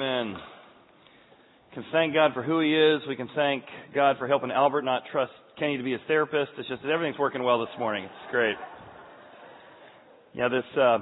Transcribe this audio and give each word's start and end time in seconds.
Amen. 0.00 0.34
We 1.68 1.74
can 1.74 1.84
thank 1.92 2.14
God 2.14 2.32
for 2.32 2.42
who 2.42 2.60
He 2.60 2.74
is. 2.74 3.02
We 3.06 3.16
can 3.16 3.28
thank 3.36 3.64
God 3.94 4.16
for 4.18 4.26
helping 4.26 4.50
Albert 4.50 4.80
not 4.80 5.02
trust 5.12 5.32
Kenny 5.58 5.76
to 5.76 5.82
be 5.82 5.92
his 5.92 6.00
therapist. 6.08 6.52
It's 6.56 6.66
just 6.70 6.80
that 6.80 6.90
everything's 6.90 7.18
working 7.18 7.42
well 7.42 7.60
this 7.60 7.78
morning. 7.78 8.04
It's 8.04 8.30
great. 8.30 8.54
Yeah, 10.32 10.48
this 10.48 10.64
uh, 10.80 11.00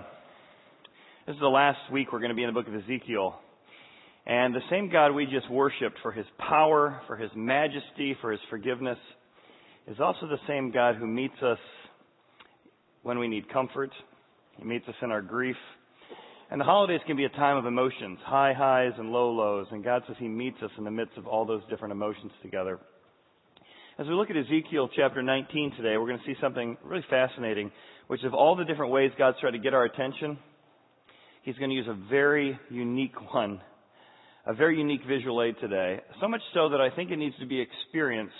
this 1.28 1.34
is 1.34 1.40
the 1.40 1.46
last 1.46 1.78
week 1.92 2.12
we're 2.12 2.18
going 2.18 2.30
to 2.30 2.34
be 2.34 2.42
in 2.42 2.52
the 2.52 2.60
book 2.60 2.66
of 2.66 2.74
Ezekiel, 2.74 3.38
and 4.26 4.52
the 4.52 4.62
same 4.68 4.90
God 4.90 5.12
we 5.12 5.26
just 5.26 5.48
worshipped 5.48 5.98
for 6.02 6.10
His 6.10 6.26
power, 6.36 7.00
for 7.06 7.16
His 7.16 7.30
majesty, 7.36 8.16
for 8.20 8.32
His 8.32 8.40
forgiveness, 8.50 8.98
is 9.86 10.00
also 10.00 10.26
the 10.26 10.40
same 10.48 10.72
God 10.72 10.96
who 10.96 11.06
meets 11.06 11.40
us 11.40 11.58
when 13.04 13.20
we 13.20 13.28
need 13.28 13.48
comfort. 13.52 13.90
He 14.56 14.64
meets 14.64 14.88
us 14.88 14.96
in 15.02 15.12
our 15.12 15.22
grief. 15.22 15.56
And 16.50 16.58
the 16.58 16.64
holidays 16.64 17.00
can 17.06 17.16
be 17.16 17.24
a 17.24 17.30
time 17.30 17.58
of 17.58 17.66
emotions, 17.66 18.18
high 18.24 18.54
highs 18.54 18.92
and 18.96 19.10
low 19.10 19.30
lows, 19.30 19.66
and 19.70 19.84
God 19.84 20.02
says 20.06 20.16
He 20.18 20.28
meets 20.28 20.56
us 20.62 20.70
in 20.78 20.84
the 20.84 20.90
midst 20.90 21.18
of 21.18 21.26
all 21.26 21.44
those 21.44 21.60
different 21.68 21.92
emotions 21.92 22.32
together. 22.40 22.78
As 23.98 24.06
we 24.06 24.14
look 24.14 24.30
at 24.30 24.36
Ezekiel 24.36 24.88
chapter 24.96 25.22
19 25.22 25.72
today, 25.76 25.98
we're 25.98 26.06
going 26.06 26.20
to 26.20 26.24
see 26.24 26.38
something 26.40 26.78
really 26.82 27.04
fascinating, 27.10 27.70
which 28.06 28.22
of 28.24 28.32
all 28.32 28.56
the 28.56 28.64
different 28.64 28.92
ways 28.92 29.10
God's 29.18 29.38
tried 29.40 29.50
to 29.50 29.58
get 29.58 29.74
our 29.74 29.84
attention, 29.84 30.38
He's 31.42 31.56
going 31.56 31.70
to 31.70 31.76
use 31.76 31.86
a 31.86 32.08
very 32.08 32.58
unique 32.70 33.34
one, 33.34 33.60
a 34.46 34.54
very 34.54 34.78
unique 34.78 35.02
visual 35.06 35.42
aid 35.42 35.56
today. 35.60 36.00
So 36.20 36.28
much 36.28 36.42
so 36.54 36.70
that 36.70 36.80
I 36.80 36.88
think 36.94 37.10
it 37.10 37.16
needs 37.16 37.36
to 37.40 37.46
be 37.46 37.60
experienced 37.60 38.34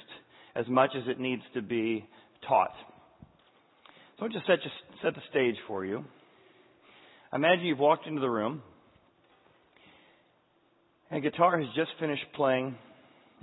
as 0.55 0.67
much 0.67 0.91
as 0.97 1.03
it 1.09 1.21
needs 1.21 1.43
to 1.55 1.61
be 1.61 2.07
taught. 2.47 2.73
So 4.19 4.25
I'll 4.25 4.31
just 4.31 4.47
set, 4.47 4.63
just 4.63 4.75
set 5.03 5.15
the 5.15 5.23
stage 5.31 5.57
for 5.67 5.85
you. 5.85 6.05
Imagine 7.31 7.67
you've 7.67 7.79
walked 7.79 8.07
into 8.07 8.23
the 8.23 8.31
room, 8.31 8.63
and 11.11 11.23
guitar 11.23 11.61
has 11.61 11.69
just 11.77 11.91
finished 12.01 12.25
playing 12.35 12.75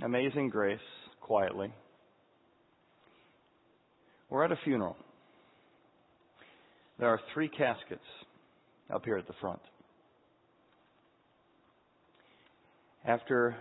Amazing 0.02 0.48
Grace 0.50 0.80
quietly. 1.20 1.72
We're 4.28 4.44
at 4.44 4.50
a 4.50 4.58
funeral. 4.64 4.96
There 6.98 7.08
are 7.08 7.20
three 7.32 7.48
caskets 7.48 8.00
up 8.92 9.04
here 9.04 9.18
at 9.18 9.28
the 9.28 9.34
front. 9.40 9.60
After 13.06 13.54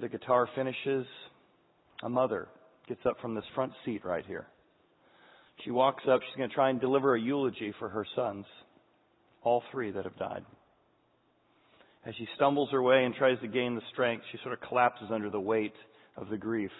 the 0.00 0.08
guitar 0.08 0.48
finishes, 0.54 1.06
a 2.02 2.08
mother 2.08 2.48
gets 2.88 3.00
up 3.04 3.20
from 3.20 3.34
this 3.34 3.44
front 3.54 3.72
seat 3.84 4.06
right 4.06 4.24
here. 4.24 4.46
She 5.64 5.70
walks 5.70 6.04
up, 6.10 6.22
she's 6.22 6.36
going 6.38 6.48
to 6.48 6.54
try 6.54 6.70
and 6.70 6.80
deliver 6.80 7.14
a 7.14 7.20
eulogy 7.20 7.74
for 7.78 7.90
her 7.90 8.06
sons 8.16 8.46
all 9.42 9.62
three 9.70 9.90
that 9.90 10.04
have 10.04 10.16
died. 10.16 10.44
As 12.04 12.14
she 12.16 12.26
stumbles 12.36 12.70
her 12.70 12.82
way 12.82 13.04
and 13.04 13.14
tries 13.14 13.38
to 13.40 13.48
gain 13.48 13.74
the 13.74 13.82
strength, 13.92 14.24
she 14.32 14.38
sort 14.42 14.54
of 14.54 14.60
collapses 14.66 15.08
under 15.12 15.28
the 15.28 15.40
weight 15.40 15.74
of 16.16 16.28
the 16.28 16.38
grief. 16.38 16.70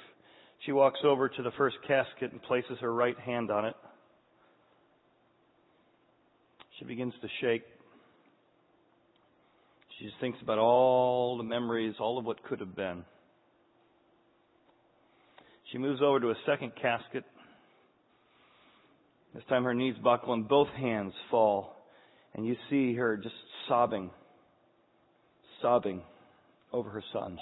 She 0.65 0.73
walks 0.73 1.01
over 1.05 1.29
to 1.29 1.43
the 1.43 1.51
first 1.57 1.77
casket 1.87 2.33
and 2.33 2.43
places 2.43 2.79
her 2.81 2.93
right 2.93 3.19
hand 3.19 3.51
on 3.51 3.67
it. 3.67 3.75
She 6.79 6.85
begins 6.87 7.13
to 7.21 7.29
shake. 7.41 7.63
She 9.99 10.07
just 10.07 10.19
thinks 10.21 10.39
about 10.43 10.59
all 10.59 11.37
the 11.37 11.45
memories, 11.45 11.95
all 12.01 12.19
of 12.19 12.25
what 12.25 12.43
could 12.45 12.61
have 12.61 12.75
been. 12.75 13.05
She 15.71 15.79
moves 15.79 16.01
over 16.03 16.19
to 16.21 16.31
a 16.31 16.35
second 16.47 16.73
casket. 16.81 17.25
This 19.35 19.45
time 19.49 19.65
her 19.65 19.75
knees 19.75 19.95
buckle 20.03 20.33
and 20.33 20.49
both 20.49 20.69
hands 20.69 21.13
fall 21.31 21.77
and 22.35 22.47
you 22.47 22.57
see 22.69 22.95
her 22.95 23.17
just 23.17 23.35
sobbing, 23.69 24.11
sobbing 25.61 26.03
over 26.73 26.91
her 26.91 27.03
son. 27.13 27.39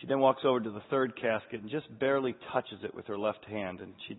She 0.00 0.06
then 0.06 0.20
walks 0.20 0.42
over 0.44 0.60
to 0.60 0.70
the 0.70 0.82
third 0.90 1.20
casket 1.20 1.60
and 1.60 1.70
just 1.70 1.86
barely 1.98 2.34
touches 2.52 2.78
it 2.84 2.94
with 2.94 3.06
her 3.06 3.18
left 3.18 3.44
hand, 3.46 3.80
and 3.80 3.94
she 4.06 4.18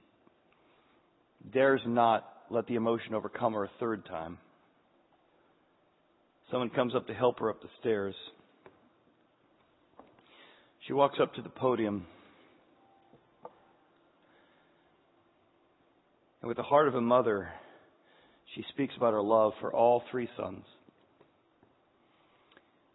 dares 1.54 1.82
not 1.86 2.28
let 2.50 2.68
the 2.68 2.76
emotion 2.76 3.14
overcome 3.14 3.54
her 3.54 3.66
a 3.66 3.72
third 3.80 4.06
time. 4.06 4.38
Someone 6.52 6.70
comes 6.70 6.96
up 6.96 7.08
to 7.08 7.14
help 7.14 7.40
her 7.40 7.50
up 7.50 7.62
the 7.62 7.70
stairs. 7.80 8.16
She 10.88 10.94
walks 10.94 11.20
up 11.22 11.34
to 11.36 11.42
the 11.42 11.50
podium 11.50 12.08
And 16.42 16.48
with 16.48 16.58
the 16.58 16.64
heart 16.64 16.88
of 16.88 16.96
a 16.96 17.02
mother, 17.02 17.50
she 18.56 18.64
speaks 18.70 18.94
about 18.96 19.14
her 19.14 19.22
love 19.22 19.54
for 19.60 19.74
all 19.74 20.04
three 20.10 20.30
sons. 20.38 20.64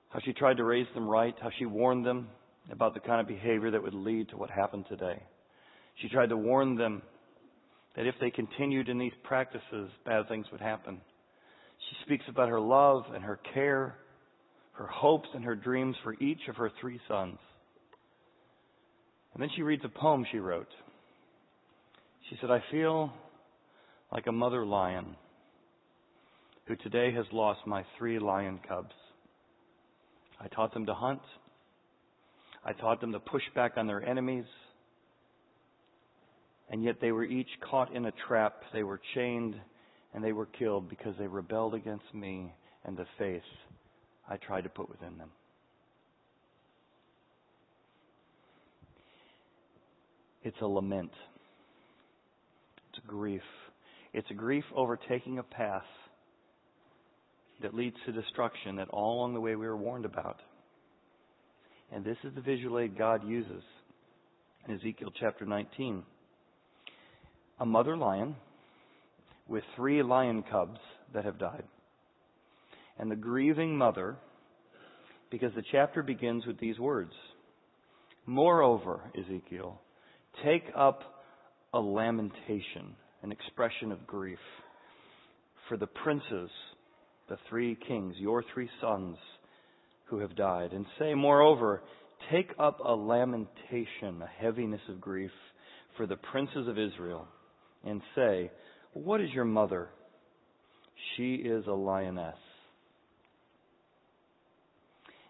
How 0.08 0.20
she 0.24 0.32
tried 0.32 0.58
to 0.58 0.64
raise 0.64 0.86
them 0.94 1.08
right, 1.08 1.34
how 1.40 1.50
she 1.58 1.66
warned 1.66 2.06
them 2.06 2.28
about 2.70 2.94
the 2.94 3.00
kind 3.00 3.20
of 3.20 3.26
behavior 3.26 3.70
that 3.72 3.82
would 3.82 3.94
lead 3.94 4.28
to 4.30 4.36
what 4.36 4.50
happened 4.50 4.86
today. 4.88 5.22
She 6.00 6.08
tried 6.08 6.30
to 6.30 6.36
warn 6.36 6.76
them 6.76 7.02
that 7.96 8.06
if 8.06 8.14
they 8.20 8.30
continued 8.30 8.88
in 8.88 8.98
these 8.98 9.12
practices, 9.22 9.90
bad 10.06 10.28
things 10.28 10.46
would 10.50 10.60
happen. 10.60 11.00
She 11.90 11.96
speaks 12.04 12.24
about 12.28 12.48
her 12.48 12.60
love 12.60 13.04
and 13.14 13.22
her 13.22 13.38
care, 13.52 13.96
her 14.72 14.86
hopes 14.86 15.28
and 15.34 15.44
her 15.44 15.54
dreams 15.54 15.96
for 16.02 16.14
each 16.14 16.48
of 16.48 16.56
her 16.56 16.70
three 16.80 17.00
sons. 17.06 17.38
And 19.34 19.42
then 19.42 19.50
she 19.54 19.62
reads 19.62 19.82
a 19.84 19.88
poem 19.88 20.24
she 20.30 20.38
wrote. 20.38 20.68
She 22.30 22.38
said, 22.40 22.50
I 22.50 22.62
feel 22.70 23.12
like 24.14 24.28
a 24.28 24.32
mother 24.32 24.64
lion 24.64 25.16
who 26.66 26.76
today 26.76 27.12
has 27.12 27.26
lost 27.32 27.60
my 27.66 27.84
three 27.98 28.20
lion 28.20 28.60
cubs. 28.66 28.94
I 30.40 30.46
taught 30.46 30.72
them 30.72 30.86
to 30.86 30.94
hunt. 30.94 31.20
I 32.64 32.72
taught 32.72 33.00
them 33.00 33.12
to 33.12 33.18
push 33.18 33.42
back 33.56 33.72
on 33.76 33.88
their 33.88 34.08
enemies. 34.08 34.44
And 36.70 36.82
yet 36.82 36.96
they 37.00 37.10
were 37.10 37.24
each 37.24 37.48
caught 37.68 37.94
in 37.94 38.06
a 38.06 38.12
trap. 38.26 38.62
They 38.72 38.84
were 38.84 39.00
chained 39.14 39.56
and 40.14 40.22
they 40.22 40.32
were 40.32 40.46
killed 40.46 40.88
because 40.88 41.14
they 41.18 41.26
rebelled 41.26 41.74
against 41.74 42.14
me 42.14 42.54
and 42.84 42.96
the 42.96 43.06
faith 43.18 43.42
I 44.30 44.36
tried 44.36 44.62
to 44.62 44.70
put 44.70 44.88
within 44.88 45.18
them. 45.18 45.30
It's 50.44 50.56
a 50.60 50.66
lament. 50.66 51.10
It's 52.90 53.04
a 53.04 53.08
grief. 53.08 53.42
It's 54.14 54.30
a 54.30 54.34
grief 54.34 54.64
overtaking 54.76 55.40
a 55.40 55.42
path 55.42 55.82
that 57.62 57.74
leads 57.74 57.96
to 58.06 58.12
destruction 58.12 58.76
that 58.76 58.88
all 58.90 59.18
along 59.18 59.34
the 59.34 59.40
way 59.40 59.56
we 59.56 59.66
were 59.66 59.76
warned 59.76 60.04
about. 60.04 60.38
And 61.92 62.04
this 62.04 62.16
is 62.22 62.32
the 62.36 62.40
visual 62.40 62.78
aid 62.78 62.96
God 62.96 63.26
uses 63.26 63.64
in 64.68 64.76
Ezekiel 64.76 65.10
chapter 65.18 65.44
19. 65.44 66.04
A 67.58 67.66
mother 67.66 67.96
lion 67.96 68.36
with 69.48 69.64
three 69.74 70.00
lion 70.04 70.44
cubs 70.48 70.78
that 71.12 71.24
have 71.24 71.40
died. 71.40 71.64
And 73.00 73.10
the 73.10 73.16
grieving 73.16 73.76
mother, 73.76 74.16
because 75.28 75.52
the 75.56 75.64
chapter 75.72 76.04
begins 76.04 76.46
with 76.46 76.60
these 76.60 76.78
words 76.78 77.12
Moreover, 78.26 79.00
Ezekiel, 79.18 79.80
take 80.44 80.64
up 80.76 81.00
a 81.72 81.80
lamentation 81.80 82.94
an 83.24 83.32
expression 83.32 83.90
of 83.90 84.06
grief 84.06 84.38
for 85.68 85.78
the 85.78 85.86
princes, 85.86 86.50
the 87.30 87.38
three 87.48 87.76
kings, 87.88 88.14
your 88.18 88.44
three 88.52 88.68
sons 88.82 89.16
who 90.04 90.18
have 90.18 90.36
died. 90.36 90.72
And 90.72 90.84
say, 90.98 91.14
moreover, 91.14 91.82
take 92.30 92.50
up 92.58 92.80
a 92.80 92.92
lamentation, 92.92 94.20
a 94.22 94.28
heaviness 94.38 94.82
of 94.90 95.00
grief 95.00 95.30
for 95.96 96.06
the 96.06 96.16
princes 96.16 96.68
of 96.68 96.78
Israel, 96.78 97.26
and 97.82 98.02
say, 98.14 98.50
What 98.92 99.22
is 99.22 99.30
your 99.30 99.46
mother? 99.46 99.88
She 101.16 101.36
is 101.36 101.66
a 101.66 101.72
lioness. 101.72 102.36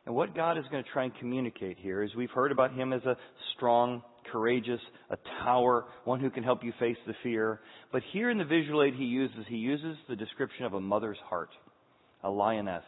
And 0.05 0.17
what 0.17 0.35
God 0.35 0.59
is 0.59 0.65
going 0.71 0.83
to 0.83 0.91
try 0.91 1.05
and 1.05 1.15
communicate 1.19 1.79
here 1.79 2.03
is 2.03 2.15
we've 2.17 2.31
heard 2.31 2.51
about 2.51 2.75
him 2.75 2.93
as 2.93 3.05
a 3.05 3.17
strong, 3.55 4.03
courageous, 4.31 4.81
a 5.11 5.17
tower, 5.43 5.85
one 6.05 6.21
who 6.21 6.31
can 6.31 6.43
help 6.43 6.65
you 6.65 6.73
face 6.79 6.97
the 7.07 7.15
fear. 7.23 7.61
But 7.93 8.03
here 8.13 8.31
in 8.31 8.39
the 8.39 8.45
visual 8.45 8.83
aid 8.83 8.95
he 8.95 9.05
uses, 9.05 9.45
he 9.49 9.57
uses 9.57 9.97
the 10.09 10.17
description 10.17 10.65
of 10.65 10.75
a 10.75 10.81
mother's 10.81 11.19
heart, 11.29 11.51
a 12.23 12.31
lioness. 12.31 12.85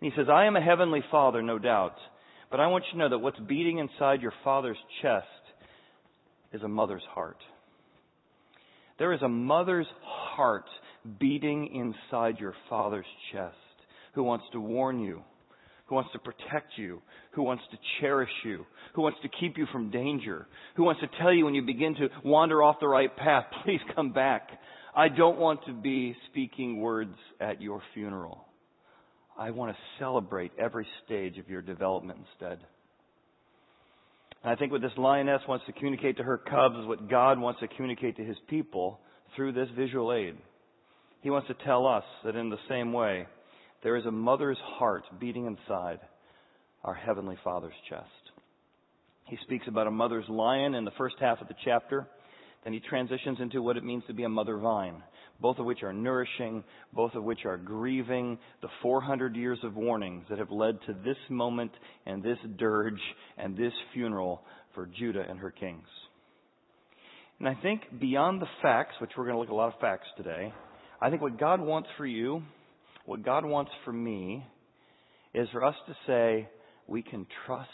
And 0.00 0.12
he 0.12 0.16
says, 0.16 0.28
I 0.30 0.46
am 0.46 0.56
a 0.56 0.60
heavenly 0.60 1.02
father, 1.10 1.42
no 1.42 1.58
doubt, 1.58 1.96
but 2.50 2.60
I 2.60 2.68
want 2.68 2.84
you 2.86 2.92
to 2.92 2.98
know 2.98 3.08
that 3.10 3.18
what's 3.18 3.40
beating 3.40 3.78
inside 3.78 4.22
your 4.22 4.34
father's 4.44 4.78
chest 5.02 5.26
is 6.52 6.62
a 6.62 6.68
mother's 6.68 7.02
heart. 7.10 7.38
There 8.98 9.12
is 9.12 9.22
a 9.22 9.28
mother's 9.28 9.86
heart 10.02 10.66
beating 11.20 11.68
inside 11.74 12.38
your 12.38 12.54
father's 12.68 13.06
chest 13.32 13.54
who 14.14 14.22
wants 14.22 14.46
to 14.52 14.60
warn 14.60 15.00
you 15.00 15.22
who 15.88 15.94
wants 15.94 16.10
to 16.12 16.18
protect 16.18 16.72
you, 16.76 17.00
who 17.32 17.42
wants 17.42 17.62
to 17.70 17.78
cherish 18.00 18.30
you, 18.44 18.64
who 18.94 19.02
wants 19.02 19.18
to 19.22 19.28
keep 19.40 19.56
you 19.56 19.66
from 19.72 19.90
danger, 19.90 20.46
who 20.76 20.84
wants 20.84 21.00
to 21.00 21.08
tell 21.20 21.32
you 21.32 21.44
when 21.44 21.54
you 21.54 21.62
begin 21.62 21.94
to 21.94 22.08
wander 22.24 22.62
off 22.62 22.76
the 22.80 22.88
right 22.88 23.14
path, 23.16 23.46
please 23.64 23.80
come 23.94 24.12
back. 24.12 24.48
I 24.94 25.08
don't 25.08 25.38
want 25.38 25.60
to 25.66 25.72
be 25.72 26.14
speaking 26.30 26.80
words 26.80 27.16
at 27.40 27.62
your 27.62 27.80
funeral. 27.94 28.44
I 29.38 29.50
want 29.50 29.74
to 29.74 29.78
celebrate 29.98 30.52
every 30.58 30.86
stage 31.06 31.38
of 31.38 31.48
your 31.48 31.62
development 31.62 32.18
instead. 32.32 32.58
And 34.42 34.52
I 34.52 34.56
think 34.56 34.72
what 34.72 34.82
this 34.82 34.92
lioness 34.96 35.42
wants 35.48 35.64
to 35.66 35.72
communicate 35.72 36.16
to 36.18 36.24
her 36.24 36.38
cubs 36.38 36.76
is 36.76 36.86
what 36.86 37.08
God 37.08 37.38
wants 37.38 37.60
to 37.60 37.68
communicate 37.68 38.16
to 38.16 38.24
his 38.24 38.36
people 38.48 39.00
through 39.36 39.52
this 39.52 39.68
visual 39.76 40.12
aid. 40.12 40.36
He 41.22 41.30
wants 41.30 41.48
to 41.48 41.54
tell 41.64 41.86
us 41.86 42.04
that 42.24 42.36
in 42.36 42.50
the 42.50 42.58
same 42.68 42.92
way, 42.92 43.26
there 43.82 43.96
is 43.96 44.06
a 44.06 44.10
mother's 44.10 44.58
heart 44.78 45.04
beating 45.20 45.46
inside 45.46 46.00
our 46.84 46.94
Heavenly 46.94 47.36
Father's 47.44 47.72
chest. 47.88 48.04
He 49.24 49.36
speaks 49.42 49.66
about 49.68 49.86
a 49.86 49.90
mother's 49.90 50.28
lion 50.28 50.74
in 50.74 50.84
the 50.84 50.90
first 50.96 51.16
half 51.20 51.40
of 51.40 51.48
the 51.48 51.54
chapter. 51.64 52.06
Then 52.64 52.72
he 52.72 52.80
transitions 52.80 53.38
into 53.40 53.62
what 53.62 53.76
it 53.76 53.84
means 53.84 54.02
to 54.06 54.14
be 54.14 54.24
a 54.24 54.28
mother 54.28 54.56
vine, 54.56 55.02
both 55.40 55.58
of 55.58 55.66
which 55.66 55.82
are 55.82 55.92
nourishing, 55.92 56.64
both 56.92 57.14
of 57.14 57.22
which 57.22 57.44
are 57.44 57.56
grieving 57.56 58.38
the 58.62 58.68
400 58.82 59.36
years 59.36 59.58
of 59.62 59.76
warnings 59.76 60.24
that 60.30 60.38
have 60.38 60.50
led 60.50 60.78
to 60.86 60.94
this 61.04 61.16
moment 61.28 61.72
and 62.06 62.22
this 62.22 62.38
dirge 62.56 63.00
and 63.36 63.56
this 63.56 63.72
funeral 63.92 64.42
for 64.74 64.86
Judah 64.86 65.24
and 65.28 65.38
her 65.38 65.50
kings. 65.50 65.86
And 67.38 67.48
I 67.48 67.54
think 67.54 67.82
beyond 68.00 68.42
the 68.42 68.48
facts, 68.62 68.94
which 69.00 69.10
we're 69.16 69.24
going 69.24 69.36
to 69.36 69.40
look 69.40 69.48
at 69.48 69.52
a 69.52 69.54
lot 69.54 69.72
of 69.72 69.80
facts 69.80 70.08
today, 70.16 70.52
I 71.00 71.10
think 71.10 71.22
what 71.22 71.38
God 71.38 71.60
wants 71.60 71.88
for 71.96 72.06
you, 72.06 72.42
what 73.08 73.24
God 73.24 73.46
wants 73.46 73.70
for 73.86 73.92
me, 73.92 74.46
is 75.32 75.48
for 75.50 75.64
us 75.64 75.74
to 75.86 75.96
say 76.06 76.46
we 76.86 77.00
can 77.02 77.26
trust 77.46 77.70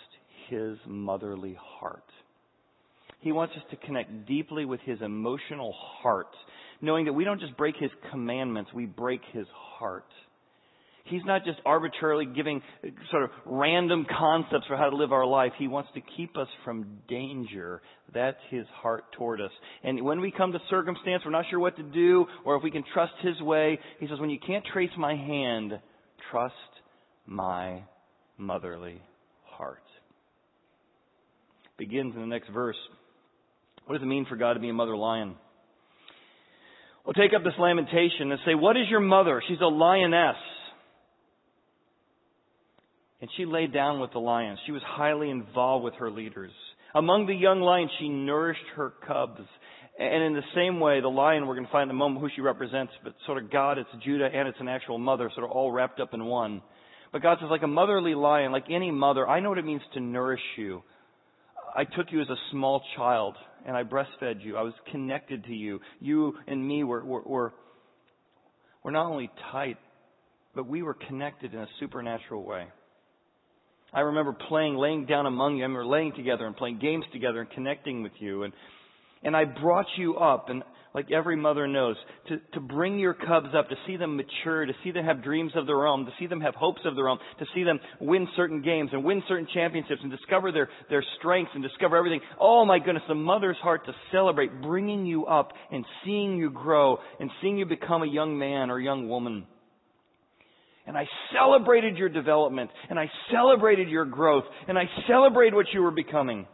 His 0.48 0.76
motherly 0.86 1.56
heart. 1.60 2.04
He 3.18 3.32
wants 3.32 3.52
us 3.56 3.62
to 3.72 3.76
connect 3.84 4.28
deeply 4.28 4.64
with 4.64 4.78
His 4.84 5.02
emotional 5.02 5.74
heart, 5.76 6.30
knowing 6.80 7.06
that 7.06 7.14
we 7.14 7.24
don't 7.24 7.40
just 7.40 7.56
break 7.56 7.74
His 7.76 7.90
commandments, 8.12 8.70
we 8.72 8.86
break 8.86 9.22
His 9.32 9.46
heart. 9.52 10.06
He's 11.04 11.24
not 11.26 11.44
just 11.44 11.58
arbitrarily 11.66 12.24
giving 12.24 12.62
uh, 12.82 12.88
sort 13.10 13.24
of 13.24 13.30
random 13.44 14.06
concepts 14.18 14.66
for 14.66 14.76
how 14.76 14.88
to 14.88 14.96
live 14.96 15.12
our 15.12 15.26
life. 15.26 15.52
He 15.58 15.68
wants 15.68 15.90
to 15.94 16.00
keep 16.16 16.36
us 16.38 16.48
from 16.64 16.98
danger. 17.08 17.82
That's 18.14 18.38
His 18.50 18.64
heart 18.80 19.04
toward 19.12 19.40
us. 19.42 19.50
And 19.82 20.02
when 20.02 20.22
we 20.22 20.30
come 20.30 20.52
to 20.52 20.58
circumstance, 20.70 21.22
we're 21.24 21.32
not 21.32 21.44
sure 21.50 21.60
what 21.60 21.76
to 21.76 21.82
do, 21.82 22.24
or 22.46 22.56
if 22.56 22.62
we 22.62 22.70
can 22.70 22.84
trust 22.94 23.12
His 23.22 23.38
way, 23.42 23.78
He 24.00 24.06
says, 24.06 24.18
when 24.18 24.30
you 24.30 24.38
can't 24.44 24.64
trace 24.72 24.90
my 24.96 25.14
hand, 25.14 25.78
trust 26.30 26.54
my 27.26 27.82
motherly 28.38 29.02
heart. 29.44 29.82
Begins 31.76 32.14
in 32.14 32.20
the 32.22 32.26
next 32.26 32.48
verse. 32.50 32.76
What 33.84 33.96
does 33.96 34.02
it 34.02 34.06
mean 34.06 34.24
for 34.26 34.36
God 34.36 34.54
to 34.54 34.60
be 34.60 34.70
a 34.70 34.74
mother 34.74 34.96
lion? 34.96 35.34
We'll 37.04 37.12
take 37.12 37.34
up 37.36 37.44
this 37.44 37.52
lamentation 37.58 38.32
and 38.32 38.40
say, 38.46 38.54
What 38.54 38.78
is 38.78 38.84
your 38.88 39.00
mother? 39.00 39.42
She's 39.46 39.60
a 39.60 39.66
lioness. 39.66 40.36
And 43.20 43.30
she 43.36 43.46
laid 43.46 43.72
down 43.72 44.00
with 44.00 44.12
the 44.12 44.18
lions. 44.18 44.58
She 44.66 44.72
was 44.72 44.82
highly 44.84 45.30
involved 45.30 45.84
with 45.84 45.94
her 45.94 46.10
leaders. 46.10 46.52
Among 46.94 47.26
the 47.26 47.34
young 47.34 47.60
lions, 47.60 47.90
she 47.98 48.08
nourished 48.08 48.66
her 48.76 48.92
cubs. 49.06 49.40
And 49.98 50.22
in 50.24 50.34
the 50.34 50.42
same 50.54 50.80
way, 50.80 51.00
the 51.00 51.08
lion, 51.08 51.46
we're 51.46 51.54
going 51.54 51.66
to 51.66 51.72
find 51.72 51.88
in 51.88 51.96
a 51.96 51.98
moment 51.98 52.20
who 52.20 52.28
she 52.34 52.40
represents, 52.40 52.92
but 53.02 53.14
sort 53.26 53.42
of 53.42 53.50
God, 53.50 53.78
it's 53.78 53.88
Judah, 54.04 54.28
and 54.32 54.48
it's 54.48 54.58
an 54.60 54.68
actual 54.68 54.98
mother, 54.98 55.30
sort 55.34 55.44
of 55.44 55.52
all 55.52 55.70
wrapped 55.70 56.00
up 56.00 56.14
in 56.14 56.24
one. 56.24 56.62
But 57.12 57.22
God 57.22 57.38
says, 57.40 57.48
like 57.48 57.62
a 57.62 57.68
motherly 57.68 58.14
lion, 58.14 58.50
like 58.50 58.64
any 58.70 58.90
mother, 58.90 59.26
I 59.28 59.38
know 59.38 59.48
what 59.48 59.58
it 59.58 59.64
means 59.64 59.82
to 59.94 60.00
nourish 60.00 60.42
you. 60.56 60.82
I 61.74 61.84
took 61.84 62.10
you 62.10 62.20
as 62.20 62.28
a 62.28 62.36
small 62.50 62.82
child 62.96 63.36
and 63.66 63.76
I 63.76 63.82
breastfed 63.82 64.44
you. 64.44 64.56
I 64.56 64.62
was 64.62 64.74
connected 64.90 65.44
to 65.44 65.54
you. 65.54 65.80
You 66.00 66.34
and 66.46 66.66
me 66.66 66.84
were, 66.84 67.04
were, 67.04 67.22
were, 67.22 67.54
were 68.82 68.90
not 68.90 69.06
only 69.06 69.30
tight, 69.50 69.78
but 70.54 70.66
we 70.66 70.82
were 70.82 70.94
connected 70.94 71.54
in 71.54 71.60
a 71.60 71.68
supernatural 71.80 72.44
way. 72.44 72.66
I 73.94 74.00
remember 74.00 74.32
playing, 74.48 74.76
laying 74.76 75.06
down 75.06 75.26
among 75.26 75.56
you. 75.56 75.62
I 75.62 75.66
remember 75.66 75.86
laying 75.86 76.12
together 76.14 76.46
and 76.46 76.56
playing 76.56 76.80
games 76.80 77.04
together 77.12 77.40
and 77.40 77.50
connecting 77.50 78.02
with 78.02 78.12
you. 78.18 78.42
And, 78.42 78.52
and 79.22 79.36
I 79.36 79.44
brought 79.44 79.86
you 79.96 80.16
up, 80.16 80.48
and 80.48 80.64
like 80.94 81.10
every 81.12 81.36
mother 81.36 81.68
knows, 81.68 81.96
to, 82.28 82.38
to 82.54 82.60
bring 82.60 82.98
your 82.98 83.14
cubs 83.14 83.48
up, 83.56 83.68
to 83.68 83.76
see 83.86 83.96
them 83.96 84.16
mature, 84.16 84.66
to 84.66 84.72
see 84.82 84.90
them 84.90 85.04
have 85.04 85.22
dreams 85.22 85.52
of 85.54 85.66
their 85.66 85.86
own, 85.86 86.06
to 86.06 86.12
see 86.18 86.26
them 86.26 86.40
have 86.40 86.54
hopes 86.54 86.80
of 86.84 86.96
their 86.96 87.08
own, 87.08 87.18
to 87.38 87.46
see 87.54 87.62
them 87.62 87.78
win 88.00 88.28
certain 88.36 88.62
games 88.62 88.90
and 88.92 89.04
win 89.04 89.22
certain 89.28 89.46
championships 89.54 90.00
and 90.02 90.10
discover 90.10 90.50
their, 90.50 90.68
their 90.90 91.04
strengths 91.18 91.52
and 91.54 91.62
discover 91.62 91.96
everything. 91.96 92.20
Oh 92.40 92.64
my 92.64 92.80
goodness, 92.80 93.02
the 93.08 93.14
mother's 93.14 93.56
heart 93.56 93.86
to 93.86 93.92
celebrate 94.12 94.60
bringing 94.60 95.06
you 95.06 95.26
up 95.26 95.52
and 95.70 95.84
seeing 96.04 96.36
you 96.36 96.50
grow 96.50 96.98
and 97.20 97.30
seeing 97.40 97.58
you 97.58 97.66
become 97.66 98.02
a 98.02 98.08
young 98.08 98.38
man 98.38 98.70
or 98.70 98.80
young 98.80 99.08
woman. 99.08 99.46
And 100.86 100.96
I 100.98 101.06
celebrated 101.32 101.96
your 101.96 102.10
development, 102.10 102.70
and 102.90 102.98
I 102.98 103.10
celebrated 103.32 103.88
your 103.88 104.04
growth, 104.04 104.44
and 104.68 104.78
I 104.78 104.84
celebrated 105.08 105.54
what 105.54 105.66
you 105.72 105.82
were 105.82 105.90
becoming. 105.90 106.46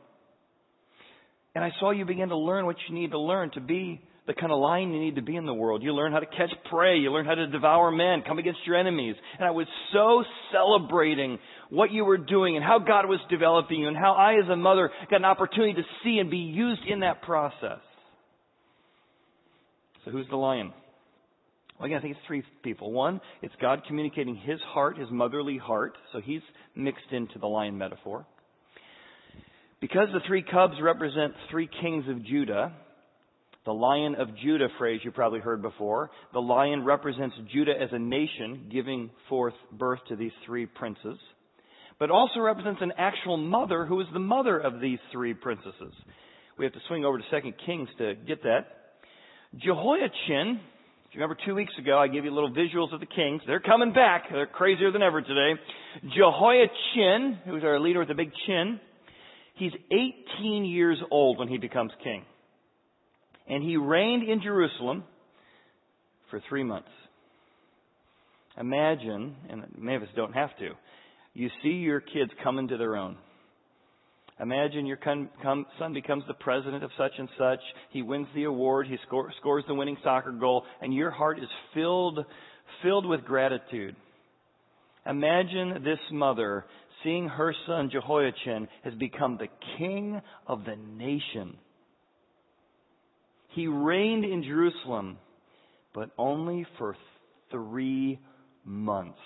And 1.55 1.65
I 1.65 1.73
saw 1.81 1.91
you 1.91 2.05
begin 2.05 2.29
to 2.29 2.37
learn 2.37 2.65
what 2.65 2.77
you 2.88 2.94
need 2.94 3.11
to 3.11 3.19
learn 3.19 3.50
to 3.53 3.61
be 3.61 4.00
the 4.27 4.35
kind 4.35 4.53
of 4.53 4.61
lion 4.61 4.93
you 4.93 5.00
need 5.00 5.17
to 5.17 5.23
be 5.23 5.35
in 5.35 5.47
the 5.47 5.55
world. 5.55 5.82
You 5.82 5.93
learn 5.93 6.12
how 6.12 6.21
to 6.21 6.27
catch 6.27 6.50
prey. 6.71 6.99
You 6.99 7.11
learn 7.11 7.27
how 7.27 7.35
to 7.35 7.49
devour 7.49 7.91
men, 7.91 8.23
come 8.25 8.38
against 8.38 8.61
your 8.65 8.77
enemies. 8.77 9.17
And 9.37 9.44
I 9.44 9.50
was 9.50 9.67
so 9.93 10.23
celebrating 10.53 11.41
what 11.69 11.91
you 11.91 12.05
were 12.05 12.19
doing 12.19 12.55
and 12.55 12.65
how 12.65 12.79
God 12.79 13.06
was 13.06 13.19
developing 13.29 13.81
you 13.81 13.88
and 13.88 13.97
how 13.97 14.12
I 14.12 14.35
as 14.35 14.49
a 14.49 14.55
mother 14.55 14.91
got 15.11 15.17
an 15.17 15.25
opportunity 15.25 15.75
to 15.75 15.83
see 16.05 16.19
and 16.19 16.31
be 16.31 16.37
used 16.37 16.83
in 16.87 17.00
that 17.00 17.23
process. 17.23 17.81
So 20.05 20.12
who's 20.12 20.29
the 20.31 20.37
lion? 20.37 20.73
Well, 21.81 21.87
again, 21.87 21.99
I 21.99 22.03
think 22.03 22.17
it's 22.17 22.27
three 22.27 22.43
people. 22.62 22.93
One, 22.93 23.23
it's 23.41 23.55
God 23.59 23.85
communicating 23.88 24.37
His 24.37 24.61
heart, 24.69 24.99
His 24.99 25.09
motherly 25.11 25.56
heart. 25.56 25.97
So 26.12 26.21
He's 26.21 26.43
mixed 26.77 27.11
into 27.11 27.38
the 27.38 27.47
lion 27.47 27.79
metaphor. 27.79 28.27
Because 29.81 30.09
the 30.12 30.21
three 30.27 30.43
cubs 30.43 30.75
represent 30.82 31.32
three 31.50 31.71
kings 31.81 32.05
of 32.06 32.23
Judah, 32.27 32.75
the 33.65 33.73
Lion 33.73 34.15
of 34.15 34.29
Judah 34.37 34.69
phrase 34.79 35.00
you 35.03 35.11
probably 35.11 35.41
heard 35.41 35.62
before, 35.62 36.11
the 36.35 36.41
lion 36.41 36.85
represents 36.85 37.35
Judah 37.50 37.73
as 37.81 37.88
a 37.93 37.99
nation 37.99 38.69
giving 38.71 39.11
forth 39.31 39.55
birth 39.73 40.00
to 40.09 40.17
these 40.17 40.33
three 40.44 40.67
princes, 40.67 41.19
but 41.99 42.11
also 42.11 42.41
represents 42.41 42.83
an 42.83 42.93
actual 42.99 43.38
mother 43.38 43.87
who 43.87 44.00
is 44.03 44.06
the 44.12 44.19
mother 44.19 44.59
of 44.59 44.81
these 44.81 44.99
three 45.12 45.33
princesses. 45.33 45.94
We 46.59 46.67
have 46.67 46.75
to 46.75 46.81
swing 46.88 47.06
over 47.06 47.17
to 47.17 47.25
2 47.41 47.53
Kings 47.65 47.88
to 47.97 48.17
get 48.26 48.43
that. 48.43 48.67
Jehoiachin, 49.56 50.61
if 51.11 51.17
you 51.17 51.23
remember 51.23 51.43
two 51.45 51.57
weeks 51.57 51.73
ago, 51.77 51.99
I 51.99 52.07
gave 52.07 52.25
you 52.25 52.31
little 52.31 52.53
visuals 52.53 52.95
of 52.95 53.01
the 53.01 53.07
kings. 53.07 53.43
They're 53.45 53.59
coming 53.59 53.93
back. 53.93 54.27
They're 54.31 54.47
crazier 54.47 54.93
than 54.93 55.03
ever 55.03 55.21
today. 55.21 55.61
Jehoiachin, 56.17 57.40
who's 57.47 57.64
our 57.64 57.81
leader 57.81 57.99
with 57.99 58.07
the 58.07 58.14
big 58.14 58.31
chin, 58.47 58.79
he's 59.57 59.73
18 59.90 60.64
years 60.64 60.99
old 61.11 61.40
when 61.40 61.49
he 61.49 61.59
becomes 61.59 61.90
king. 62.05 62.23
And 63.49 63.61
he 63.64 63.76
reigned 63.76 64.23
in 64.23 64.40
Jerusalem 64.40 65.02
for 66.31 66.40
three 66.49 66.62
months. 66.62 66.90
Imagine, 68.57 69.35
and 69.49 69.64
many 69.76 69.97
of 69.97 70.05
us 70.05 70.09
don't 70.14 70.35
have 70.35 70.57
to, 70.59 70.75
you 71.35 71.49
see 71.61 71.71
your 71.71 71.99
kids 71.99 72.31
coming 72.45 72.69
to 72.69 72.76
their 72.76 72.95
own. 72.95 73.17
Imagine 74.40 74.87
your 74.87 74.99
son 75.04 75.92
becomes 75.92 76.25
the 76.26 76.35
president 76.35 76.82
of 76.82 76.90
such 76.97 77.12
and 77.18 77.28
such. 77.38 77.61
He 77.90 78.02
wins 78.02 78.26
the 78.35 78.44
award. 78.44 78.87
He 78.87 78.97
score, 79.06 79.30
scores 79.38 79.64
the 79.68 79.75
winning 79.75 79.99
soccer 80.02 80.32
goal, 80.32 80.64
and 80.80 80.94
your 80.94 81.11
heart 81.11 81.38
is 81.38 81.49
filled, 81.75 82.20
filled 82.82 83.06
with 83.06 83.25
gratitude. 83.25 83.97
Imagine 85.06 85.82
this 85.85 85.99
mother 86.11 86.64
seeing 87.02 87.28
her 87.28 87.54
son 87.66 87.90
Jehoiachin 87.90 88.68
has 88.85 88.94
become 88.94 89.38
the 89.38 89.49
king 89.78 90.20
of 90.47 90.64
the 90.64 90.76
nation. 90.76 91.56
He 93.54 93.66
reigned 93.66 94.25
in 94.25 94.42
Jerusalem, 94.42 95.18
but 95.94 96.11
only 96.16 96.66
for 96.78 96.97
three 97.50 98.18
months. 98.64 99.18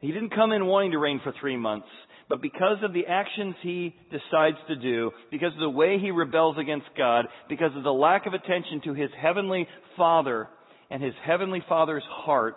He 0.00 0.08
didn't 0.08 0.34
come 0.34 0.52
in 0.52 0.66
wanting 0.66 0.90
to 0.92 0.98
reign 0.98 1.20
for 1.22 1.32
three 1.40 1.56
months. 1.56 1.86
But 2.32 2.40
because 2.40 2.78
of 2.82 2.94
the 2.94 3.04
actions 3.06 3.54
he 3.60 3.94
decides 4.10 4.56
to 4.66 4.74
do, 4.74 5.10
because 5.30 5.52
of 5.52 5.60
the 5.60 5.68
way 5.68 5.98
he 5.98 6.10
rebels 6.10 6.56
against 6.58 6.86
God, 6.96 7.26
because 7.46 7.76
of 7.76 7.82
the 7.82 7.92
lack 7.92 8.24
of 8.24 8.32
attention 8.32 8.80
to 8.84 8.94
his 8.94 9.10
heavenly 9.20 9.68
Father 9.98 10.48
and 10.90 11.02
his 11.02 11.12
heavenly 11.26 11.62
Father's 11.68 12.02
heart 12.08 12.54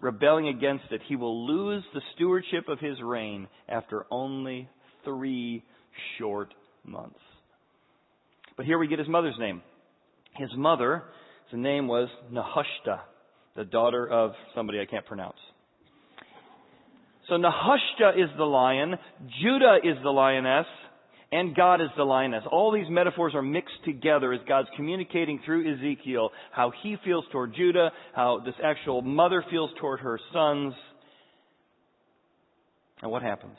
rebelling 0.00 0.48
against 0.48 0.86
it, 0.92 1.02
he 1.06 1.14
will 1.14 1.46
lose 1.46 1.84
the 1.92 2.00
stewardship 2.14 2.68
of 2.68 2.80
his 2.80 3.02
reign 3.02 3.48
after 3.68 4.06
only 4.10 4.66
three 5.04 5.62
short 6.16 6.54
months. 6.82 7.20
But 8.56 8.64
here 8.64 8.78
we 8.78 8.88
get 8.88 8.98
his 8.98 9.08
mother's 9.08 9.36
name. 9.38 9.60
His 10.38 10.48
mother, 10.56 11.02
the 11.52 11.58
name 11.58 11.86
was 11.86 12.08
Nehushta, 12.32 13.00
the 13.56 13.66
daughter 13.66 14.08
of 14.08 14.30
somebody 14.54 14.80
I 14.80 14.86
can't 14.86 15.04
pronounce. 15.04 15.36
So 17.28 17.34
Nehushta 17.34 18.16
is 18.16 18.30
the 18.36 18.44
lion, 18.44 18.94
Judah 19.42 19.78
is 19.84 19.96
the 20.02 20.10
lioness, 20.10 20.66
and 21.30 21.54
God 21.54 21.82
is 21.82 21.88
the 21.96 22.04
lioness. 22.04 22.42
All 22.50 22.72
these 22.72 22.88
metaphors 22.88 23.34
are 23.34 23.42
mixed 23.42 23.84
together 23.84 24.32
as 24.32 24.40
God's 24.48 24.68
communicating 24.76 25.40
through 25.44 25.74
Ezekiel 25.74 26.30
how 26.52 26.72
he 26.82 26.96
feels 27.04 27.24
toward 27.30 27.54
Judah, 27.54 27.90
how 28.14 28.40
this 28.44 28.54
actual 28.64 29.02
mother 29.02 29.44
feels 29.50 29.70
toward 29.78 30.00
her 30.00 30.18
sons. 30.32 30.72
And 33.02 33.10
what 33.10 33.22
happens? 33.22 33.56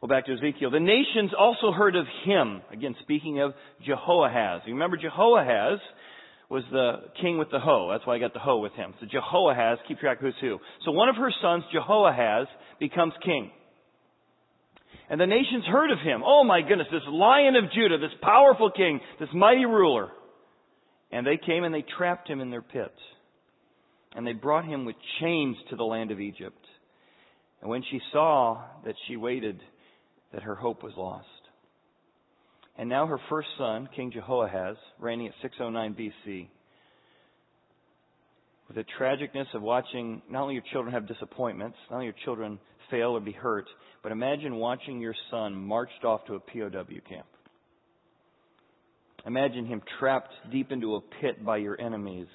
Well, 0.00 0.08
back 0.08 0.26
to 0.26 0.32
Ezekiel. 0.32 0.70
The 0.70 0.80
nations 0.80 1.32
also 1.38 1.72
heard 1.72 1.96
of 1.96 2.06
him. 2.24 2.62
Again, 2.72 2.94
speaking 3.02 3.40
of 3.40 3.52
Jehoahaz. 3.86 4.62
You 4.66 4.74
remember 4.74 4.96
Jehoahaz 4.96 5.78
was 6.54 6.62
the 6.70 7.10
king 7.20 7.36
with 7.36 7.50
the 7.50 7.58
hoe. 7.58 7.88
That's 7.90 8.06
why 8.06 8.14
I 8.14 8.20
got 8.20 8.32
the 8.32 8.38
hoe 8.38 8.60
with 8.60 8.72
him. 8.74 8.94
So 9.00 9.06
Jehoahaz, 9.10 9.78
keep 9.88 9.98
track 9.98 10.18
of 10.18 10.22
who's 10.22 10.34
who. 10.40 10.58
So 10.84 10.92
one 10.92 11.08
of 11.08 11.16
her 11.16 11.32
sons, 11.42 11.64
Jehoahaz, 11.72 12.46
becomes 12.78 13.12
king. 13.24 13.50
And 15.10 15.20
the 15.20 15.26
nations 15.26 15.64
heard 15.66 15.90
of 15.90 15.98
him. 15.98 16.22
Oh 16.24 16.44
my 16.44 16.62
goodness, 16.62 16.86
this 16.92 17.02
lion 17.10 17.56
of 17.56 17.72
Judah, 17.72 17.98
this 17.98 18.16
powerful 18.22 18.70
king, 18.70 19.00
this 19.18 19.28
mighty 19.34 19.64
ruler. 19.64 20.10
And 21.10 21.26
they 21.26 21.38
came 21.44 21.64
and 21.64 21.74
they 21.74 21.84
trapped 21.98 22.30
him 22.30 22.40
in 22.40 22.52
their 22.52 22.62
pit. 22.62 22.94
And 24.14 24.24
they 24.24 24.32
brought 24.32 24.64
him 24.64 24.84
with 24.84 24.94
chains 25.20 25.56
to 25.70 25.76
the 25.76 25.82
land 25.82 26.12
of 26.12 26.20
Egypt. 26.20 26.64
And 27.60 27.68
when 27.68 27.82
she 27.90 27.98
saw 28.12 28.62
that 28.84 28.94
she 29.08 29.16
waited, 29.16 29.60
that 30.32 30.44
her 30.44 30.54
hope 30.54 30.84
was 30.84 30.92
lost. 30.96 31.26
And 32.76 32.88
now 32.88 33.06
her 33.06 33.20
first 33.28 33.48
son, 33.56 33.88
King 33.94 34.10
Jehoahaz, 34.10 34.76
reigning 34.98 35.28
at 35.28 35.34
609 35.42 35.94
BC, 35.94 36.48
with 38.66 38.76
the 38.76 38.84
tragicness 38.98 39.46
of 39.54 39.62
watching 39.62 40.22
not 40.28 40.42
only 40.42 40.54
your 40.54 40.64
children 40.72 40.92
have 40.92 41.06
disappointments, 41.06 41.76
not 41.90 41.96
only 41.96 42.06
your 42.06 42.16
children 42.24 42.58
fail 42.90 43.10
or 43.10 43.20
be 43.20 43.32
hurt, 43.32 43.66
but 44.02 44.10
imagine 44.10 44.56
watching 44.56 45.00
your 45.00 45.14
son 45.30 45.54
marched 45.54 46.04
off 46.04 46.24
to 46.26 46.34
a 46.34 46.40
POW 46.40 46.84
camp. 47.08 47.26
Imagine 49.26 49.66
him 49.66 49.80
trapped 49.98 50.32
deep 50.50 50.70
into 50.72 50.96
a 50.96 51.00
pit 51.20 51.44
by 51.44 51.58
your 51.58 51.80
enemies, 51.80 52.26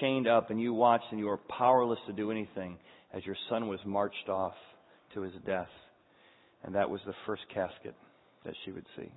chained 0.00 0.26
up, 0.26 0.50
and 0.50 0.60
you 0.60 0.72
watched 0.72 1.04
and 1.10 1.20
you 1.20 1.26
were 1.26 1.36
powerless 1.36 1.98
to 2.06 2.12
do 2.12 2.30
anything 2.30 2.78
as 3.12 3.24
your 3.26 3.36
son 3.50 3.68
was 3.68 3.80
marched 3.84 4.28
off 4.28 4.54
to 5.14 5.22
his 5.22 5.34
death. 5.44 5.68
And 6.64 6.74
that 6.74 6.88
was 6.88 7.00
the 7.06 7.14
first 7.26 7.42
casket 7.52 7.94
that 8.44 8.54
she 8.64 8.72
would 8.72 8.86
see. 8.96 9.10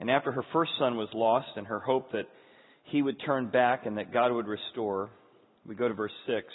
And 0.00 0.10
after 0.10 0.32
her 0.32 0.44
first 0.52 0.72
son 0.78 0.96
was 0.96 1.08
lost 1.14 1.48
and 1.56 1.66
her 1.66 1.78
hope 1.78 2.12
that 2.12 2.26
he 2.84 3.02
would 3.02 3.16
turn 3.24 3.50
back 3.50 3.86
and 3.86 3.98
that 3.98 4.12
God 4.12 4.32
would 4.32 4.46
restore, 4.46 5.10
we 5.66 5.74
go 5.74 5.88
to 5.88 5.94
verse 5.94 6.12
6. 6.26 6.46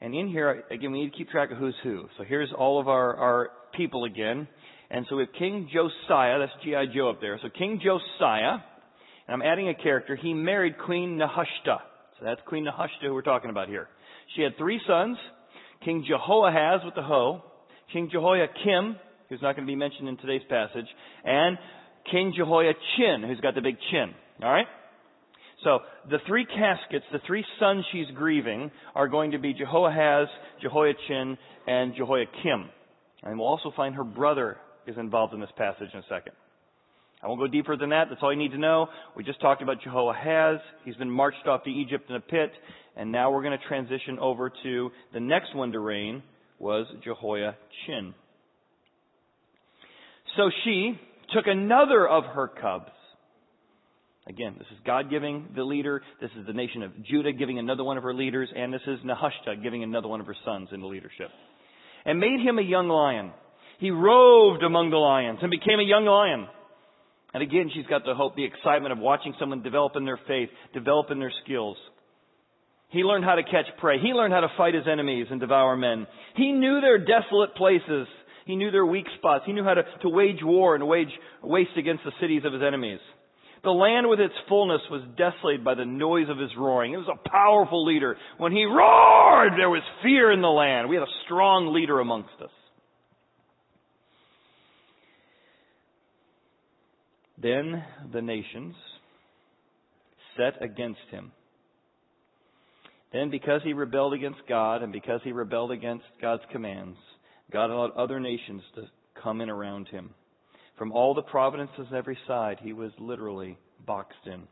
And 0.00 0.14
in 0.14 0.28
here, 0.28 0.64
again, 0.70 0.92
we 0.92 1.02
need 1.02 1.10
to 1.10 1.18
keep 1.18 1.28
track 1.28 1.50
of 1.50 1.58
who's 1.58 1.74
who. 1.82 2.06
So 2.16 2.24
here's 2.24 2.50
all 2.56 2.80
of 2.80 2.88
our, 2.88 3.16
our 3.16 3.50
people 3.76 4.04
again. 4.04 4.48
And 4.90 5.04
so 5.08 5.16
we 5.16 5.24
have 5.24 5.32
King 5.38 5.68
Josiah, 5.72 6.38
that's 6.38 6.52
G.I. 6.64 6.86
Joe 6.94 7.10
up 7.10 7.20
there. 7.20 7.38
So 7.42 7.48
King 7.50 7.80
Josiah, 7.82 8.58
and 9.28 9.34
I'm 9.34 9.42
adding 9.42 9.68
a 9.68 9.74
character, 9.74 10.16
he 10.16 10.32
married 10.32 10.78
Queen 10.78 11.18
Nehushta. 11.18 11.78
So 12.18 12.24
that's 12.24 12.40
Queen 12.46 12.64
Nehushta 12.64 13.06
who 13.06 13.14
we're 13.14 13.22
talking 13.22 13.50
about 13.50 13.68
here. 13.68 13.88
She 14.36 14.42
had 14.42 14.56
three 14.56 14.80
sons, 14.86 15.18
King 15.84 16.04
Jehoahaz 16.08 16.80
with 16.84 16.94
the 16.94 17.02
hoe, 17.02 17.42
King 17.92 18.08
Jehoiakim, 18.10 18.96
who's 19.28 19.42
not 19.42 19.56
going 19.56 19.66
to 19.66 19.70
be 19.70 19.76
mentioned 19.76 20.08
in 20.08 20.16
today's 20.16 20.42
passage, 20.48 20.86
and 21.24 21.58
King 22.10 22.32
Jehoiachin, 22.36 23.24
who's 23.26 23.40
got 23.40 23.54
the 23.54 23.60
big 23.60 23.76
chin. 23.90 24.14
Alright? 24.42 24.66
So 25.64 25.80
the 26.08 26.18
three 26.26 26.46
caskets, 26.46 27.04
the 27.12 27.20
three 27.26 27.44
sons 27.58 27.84
she's 27.92 28.06
grieving, 28.14 28.70
are 28.94 29.08
going 29.08 29.32
to 29.32 29.38
be 29.38 29.52
Jehoahaz, 29.52 30.28
Jehoiachin, 30.62 31.36
and 31.66 31.94
Jehoiakim. 31.96 32.70
And 33.22 33.38
we'll 33.38 33.48
also 33.48 33.72
find 33.76 33.94
her 33.94 34.04
brother 34.04 34.56
is 34.86 34.96
involved 34.96 35.34
in 35.34 35.40
this 35.40 35.50
passage 35.56 35.88
in 35.92 36.00
a 36.00 36.04
second. 36.08 36.32
I 37.22 37.28
won't 37.28 37.38
go 37.38 37.46
deeper 37.46 37.76
than 37.76 37.90
that. 37.90 38.06
That's 38.08 38.22
all 38.22 38.32
you 38.32 38.38
need 38.38 38.52
to 38.52 38.58
know. 38.58 38.86
We 39.14 39.24
just 39.24 39.40
talked 39.42 39.60
about 39.60 39.82
Jehoahaz. 39.82 40.58
He's 40.86 40.96
been 40.96 41.10
marched 41.10 41.46
off 41.46 41.64
to 41.64 41.70
Egypt 41.70 42.08
in 42.08 42.16
a 42.16 42.20
pit. 42.20 42.50
And 42.96 43.12
now 43.12 43.30
we're 43.30 43.42
going 43.42 43.58
to 43.58 43.68
transition 43.68 44.18
over 44.18 44.50
to 44.62 44.90
the 45.12 45.20
next 45.20 45.54
one 45.54 45.72
to 45.72 45.78
reign 45.78 46.22
was 46.58 46.86
Jehoiachin. 47.04 48.14
So 50.36 50.50
she 50.64 50.98
took 51.32 51.46
another 51.46 52.06
of 52.06 52.24
her 52.24 52.48
cubs 52.48 52.90
Again, 54.30 54.54
this 54.58 54.68
is 54.68 54.78
God 54.86 55.10
giving 55.10 55.48
the 55.56 55.64
leader. 55.64 56.02
This 56.20 56.30
is 56.38 56.46
the 56.46 56.52
nation 56.52 56.84
of 56.84 56.92
Judah 57.04 57.32
giving 57.32 57.58
another 57.58 57.82
one 57.82 57.96
of 57.96 58.04
her 58.04 58.14
leaders. 58.14 58.48
And 58.54 58.72
this 58.72 58.82
is 58.86 59.00
Nehushta 59.04 59.60
giving 59.60 59.82
another 59.82 60.06
one 60.06 60.20
of 60.20 60.26
her 60.26 60.36
sons 60.44 60.68
into 60.72 60.86
leadership. 60.86 61.30
And 62.04 62.20
made 62.20 62.40
him 62.40 62.58
a 62.58 62.62
young 62.62 62.88
lion. 62.88 63.32
He 63.80 63.90
roved 63.90 64.62
among 64.62 64.90
the 64.90 64.98
lions 64.98 65.40
and 65.42 65.50
became 65.50 65.80
a 65.80 65.84
young 65.84 66.04
lion. 66.04 66.46
And 67.34 67.42
again, 67.42 67.70
she's 67.74 67.86
got 67.86 68.04
the 68.04 68.14
hope, 68.14 68.36
the 68.36 68.44
excitement 68.44 68.92
of 68.92 68.98
watching 68.98 69.34
someone 69.40 69.62
develop 69.62 69.92
in 69.96 70.04
their 70.04 70.20
faith, 70.28 70.50
develop 70.74 71.10
in 71.10 71.18
their 71.18 71.32
skills. 71.44 71.76
He 72.90 73.00
learned 73.00 73.24
how 73.24 73.36
to 73.36 73.42
catch 73.42 73.66
prey. 73.80 73.98
He 74.00 74.08
learned 74.08 74.32
how 74.32 74.40
to 74.40 74.50
fight 74.56 74.74
his 74.74 74.86
enemies 74.90 75.26
and 75.30 75.40
devour 75.40 75.76
men. 75.76 76.06
He 76.36 76.52
knew 76.52 76.80
their 76.80 76.98
desolate 76.98 77.54
places. 77.54 78.06
He 78.46 78.56
knew 78.56 78.70
their 78.70 78.86
weak 78.86 79.06
spots. 79.18 79.44
He 79.46 79.52
knew 79.52 79.64
how 79.64 79.74
to, 79.74 79.82
to 80.02 80.08
wage 80.08 80.40
war 80.42 80.74
and 80.74 80.86
wage 80.86 81.12
waste 81.42 81.76
against 81.76 82.04
the 82.04 82.12
cities 82.20 82.42
of 82.44 82.52
his 82.52 82.62
enemies. 82.66 83.00
The 83.62 83.70
land 83.70 84.08
with 84.08 84.20
its 84.20 84.34
fullness 84.48 84.80
was 84.90 85.02
desolated 85.18 85.64
by 85.64 85.74
the 85.74 85.84
noise 85.84 86.28
of 86.30 86.38
his 86.38 86.50
roaring. 86.56 86.94
It 86.94 86.96
was 86.96 87.08
a 87.12 87.28
powerful 87.28 87.84
leader. 87.84 88.16
When 88.38 88.52
he 88.52 88.64
roared, 88.64 89.52
there 89.58 89.68
was 89.68 89.82
fear 90.02 90.32
in 90.32 90.40
the 90.40 90.48
land. 90.48 90.88
We 90.88 90.96
had 90.96 91.02
a 91.02 91.24
strong 91.26 91.74
leader 91.74 92.00
amongst 92.00 92.30
us. 92.42 92.50
Then 97.42 97.84
the 98.12 98.22
nations 98.22 98.74
set 100.36 100.62
against 100.62 101.00
him. 101.10 101.32
Then, 103.12 103.30
because 103.30 103.60
he 103.64 103.72
rebelled 103.72 104.14
against 104.14 104.40
God 104.48 104.82
and 104.82 104.92
because 104.92 105.20
he 105.24 105.32
rebelled 105.32 105.72
against 105.72 106.04
God's 106.22 106.42
commands, 106.52 106.96
God 107.50 107.70
allowed 107.70 107.96
other 107.96 108.20
nations 108.20 108.62
to 108.74 108.82
come 109.22 109.40
in 109.40 109.50
around 109.50 109.88
him. 109.88 110.10
From 110.78 110.92
all 110.92 111.14
the 111.14 111.22
providences 111.22 111.86
on 111.90 111.96
every 111.96 112.18
side, 112.26 112.58
he 112.62 112.72
was 112.72 112.90
literally 112.98 113.58
boxed 113.86 114.26
in. 114.26 114.42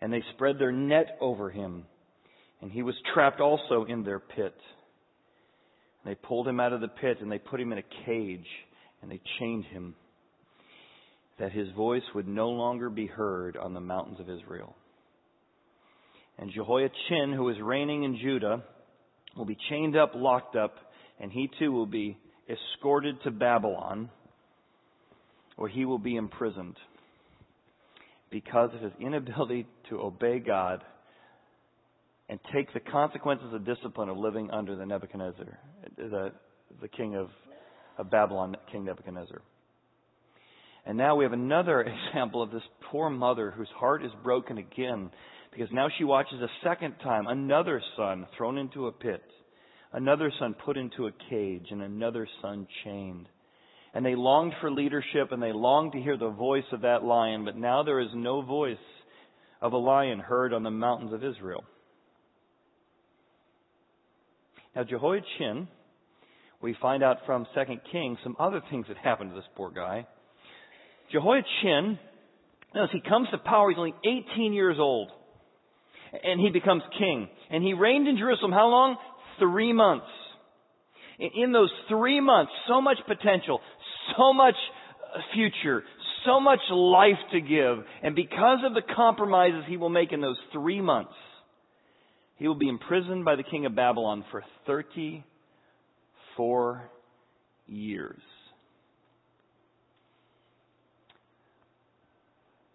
And 0.00 0.12
they 0.12 0.22
spread 0.34 0.58
their 0.58 0.72
net 0.72 1.16
over 1.20 1.50
him, 1.50 1.84
and 2.60 2.70
he 2.70 2.82
was 2.82 2.94
trapped 3.12 3.40
also 3.40 3.84
in 3.84 4.04
their 4.04 4.20
pit. 4.20 4.54
And 6.04 6.10
they 6.10 6.14
pulled 6.14 6.46
him 6.46 6.60
out 6.60 6.72
of 6.72 6.80
the 6.80 6.88
pit, 6.88 7.18
and 7.20 7.32
they 7.32 7.38
put 7.38 7.60
him 7.60 7.72
in 7.72 7.78
a 7.78 8.04
cage, 8.06 8.46
and 9.02 9.10
they 9.10 9.20
chained 9.38 9.64
him, 9.64 9.94
that 11.38 11.52
his 11.52 11.68
voice 11.72 12.02
would 12.14 12.28
no 12.28 12.50
longer 12.50 12.90
be 12.90 13.06
heard 13.06 13.56
on 13.56 13.74
the 13.74 13.80
mountains 13.80 14.20
of 14.20 14.30
Israel. 14.30 14.76
And 16.38 16.52
Jehoiachin, 16.52 17.32
who 17.34 17.48
is 17.48 17.56
reigning 17.60 18.04
in 18.04 18.18
Judah, 18.18 18.62
will 19.36 19.44
be 19.44 19.58
chained 19.68 19.96
up, 19.96 20.12
locked 20.14 20.54
up, 20.54 20.76
and 21.20 21.30
he 21.30 21.50
too 21.58 21.72
will 21.72 21.86
be 21.86 22.16
escorted 22.48 23.16
to 23.22 23.30
Babylon 23.30 24.10
or 25.56 25.68
he 25.68 25.84
will 25.84 25.98
be 25.98 26.16
imprisoned 26.16 26.76
because 28.30 28.70
of 28.74 28.80
his 28.80 28.92
inability 29.00 29.66
to 29.88 30.00
obey 30.00 30.40
God 30.40 30.82
and 32.28 32.40
take 32.52 32.72
the 32.72 32.80
consequences 32.80 33.52
of 33.52 33.64
discipline 33.64 34.08
of 34.08 34.16
living 34.16 34.50
under 34.50 34.74
the 34.76 34.84
Nebuchadnezzar, 34.84 35.58
the, 35.96 36.32
the 36.80 36.88
king 36.88 37.14
of, 37.14 37.28
of 37.98 38.10
Babylon, 38.10 38.56
King 38.72 38.84
Nebuchadnezzar. 38.86 39.40
And 40.86 40.98
now 40.98 41.16
we 41.16 41.24
have 41.24 41.32
another 41.32 41.80
example 42.10 42.42
of 42.42 42.50
this 42.50 42.62
poor 42.90 43.10
mother 43.10 43.50
whose 43.50 43.68
heart 43.76 44.04
is 44.04 44.10
broken 44.22 44.58
again 44.58 45.10
because 45.52 45.68
now 45.72 45.88
she 45.96 46.04
watches 46.04 46.40
a 46.40 46.48
second 46.68 46.94
time 47.02 47.26
another 47.26 47.80
son 47.96 48.26
thrown 48.36 48.58
into 48.58 48.86
a 48.88 48.92
pit, 48.92 49.22
another 49.94 50.30
son 50.38 50.54
put 50.64 50.76
into 50.76 51.06
a 51.06 51.12
cage, 51.30 51.66
and 51.70 51.80
another 51.80 52.28
son 52.42 52.66
chained 52.84 53.28
and 53.94 54.04
they 54.04 54.16
longed 54.16 54.52
for 54.60 54.70
leadership 54.70 55.30
and 55.30 55.40
they 55.40 55.52
longed 55.52 55.92
to 55.92 56.00
hear 56.00 56.16
the 56.16 56.28
voice 56.28 56.64
of 56.72 56.80
that 56.80 57.04
lion, 57.04 57.44
but 57.44 57.56
now 57.56 57.84
there 57.84 58.00
is 58.00 58.08
no 58.12 58.42
voice 58.42 58.76
of 59.62 59.72
a 59.72 59.76
lion 59.76 60.18
heard 60.18 60.52
on 60.52 60.64
the 60.64 60.70
mountains 60.70 61.12
of 61.12 61.22
Israel. 61.22 61.62
Now, 64.74 64.82
Jehoiachin, 64.82 65.68
we 66.60 66.76
find 66.82 67.04
out 67.04 67.18
from 67.24 67.46
2 67.54 67.60
Kings 67.92 68.18
some 68.24 68.34
other 68.40 68.60
things 68.68 68.86
that 68.88 68.96
happened 68.96 69.30
to 69.30 69.36
this 69.36 69.48
poor 69.54 69.70
guy. 69.70 70.08
Jehoiachin, 71.12 71.98
as 72.74 72.88
he 72.92 73.00
comes 73.08 73.28
to 73.30 73.38
power, 73.38 73.70
he's 73.70 73.78
only 73.78 73.94
18 74.34 74.52
years 74.52 74.76
old. 74.80 75.10
And 76.24 76.40
he 76.40 76.50
becomes 76.50 76.82
king. 76.98 77.28
And 77.50 77.62
he 77.62 77.74
reigned 77.74 78.08
in 78.08 78.18
Jerusalem 78.18 78.50
how 78.50 78.68
long? 78.68 78.96
Three 79.38 79.72
months. 79.72 80.06
In 81.18 81.52
those 81.52 81.70
three 81.88 82.20
months, 82.20 82.52
so 82.68 82.80
much 82.80 82.98
potential, 83.06 83.60
so 84.16 84.32
much 84.32 84.56
uh, 85.14 85.20
future, 85.32 85.84
so 86.26 86.40
much 86.40 86.58
life 86.70 87.20
to 87.32 87.40
give. 87.40 87.78
And 88.02 88.16
because 88.16 88.58
of 88.64 88.74
the 88.74 88.82
compromises 88.94 89.62
he 89.68 89.76
will 89.76 89.90
make 89.90 90.12
in 90.12 90.20
those 90.20 90.38
three 90.52 90.80
months, 90.80 91.12
he 92.36 92.48
will 92.48 92.56
be 92.56 92.68
imprisoned 92.68 93.24
by 93.24 93.36
the 93.36 93.44
king 93.44 93.64
of 93.64 93.76
Babylon 93.76 94.24
for 94.32 94.42
34 94.66 96.90
years. 97.68 98.20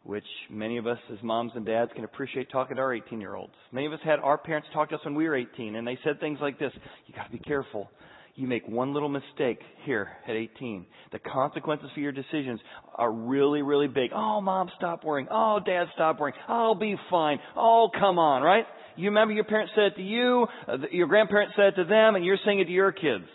Which 0.09 0.25
many 0.49 0.77
of 0.77 0.87
us 0.87 0.97
as 1.13 1.19
moms 1.21 1.51
and 1.55 1.67
dads 1.67 1.91
can 1.93 2.03
appreciate 2.03 2.51
talking 2.51 2.77
to 2.77 2.81
our 2.81 2.95
18 2.95 3.21
year 3.21 3.35
olds. 3.35 3.53
Many 3.71 3.85
of 3.85 3.93
us 3.93 3.99
had 4.03 4.17
our 4.19 4.39
parents 4.39 4.67
talk 4.73 4.89
to 4.89 4.95
us 4.95 5.01
when 5.05 5.13
we 5.13 5.29
were 5.29 5.35
18 5.35 5.75
and 5.75 5.87
they 5.87 5.99
said 6.03 6.19
things 6.19 6.39
like 6.41 6.57
this, 6.57 6.71
you 7.05 7.13
gotta 7.15 7.29
be 7.29 7.37
careful. 7.37 7.91
You 8.33 8.47
make 8.47 8.67
one 8.67 8.93
little 8.93 9.09
mistake 9.09 9.59
here 9.85 10.07
at 10.27 10.35
18. 10.35 10.85
The 11.11 11.19
consequences 11.19 11.89
for 11.93 11.99
your 11.99 12.11
decisions 12.11 12.59
are 12.95 13.11
really, 13.11 13.61
really 13.61 13.87
big. 13.87 14.09
Oh, 14.15 14.41
mom, 14.41 14.71
stop 14.77 15.03
worrying. 15.03 15.27
Oh, 15.29 15.59
dad, 15.63 15.85
stop 15.93 16.19
worrying. 16.19 16.37
I'll 16.47 16.73
be 16.73 16.95
fine. 17.11 17.37
Oh, 17.55 17.89
come 17.93 18.17
on, 18.17 18.41
right? 18.41 18.63
You 18.95 19.09
remember 19.09 19.33
your 19.33 19.43
parents 19.43 19.73
said 19.75 19.91
it 19.91 19.95
to 19.97 20.01
you, 20.01 20.47
uh, 20.67 20.77
your 20.91 21.07
grandparents 21.07 21.53
said 21.55 21.73
it 21.73 21.83
to 21.83 21.85
them, 21.85 22.15
and 22.15 22.25
you're 22.25 22.39
saying 22.45 22.59
it 22.59 22.65
to 22.65 22.71
your 22.71 22.91
kids. 22.91 23.25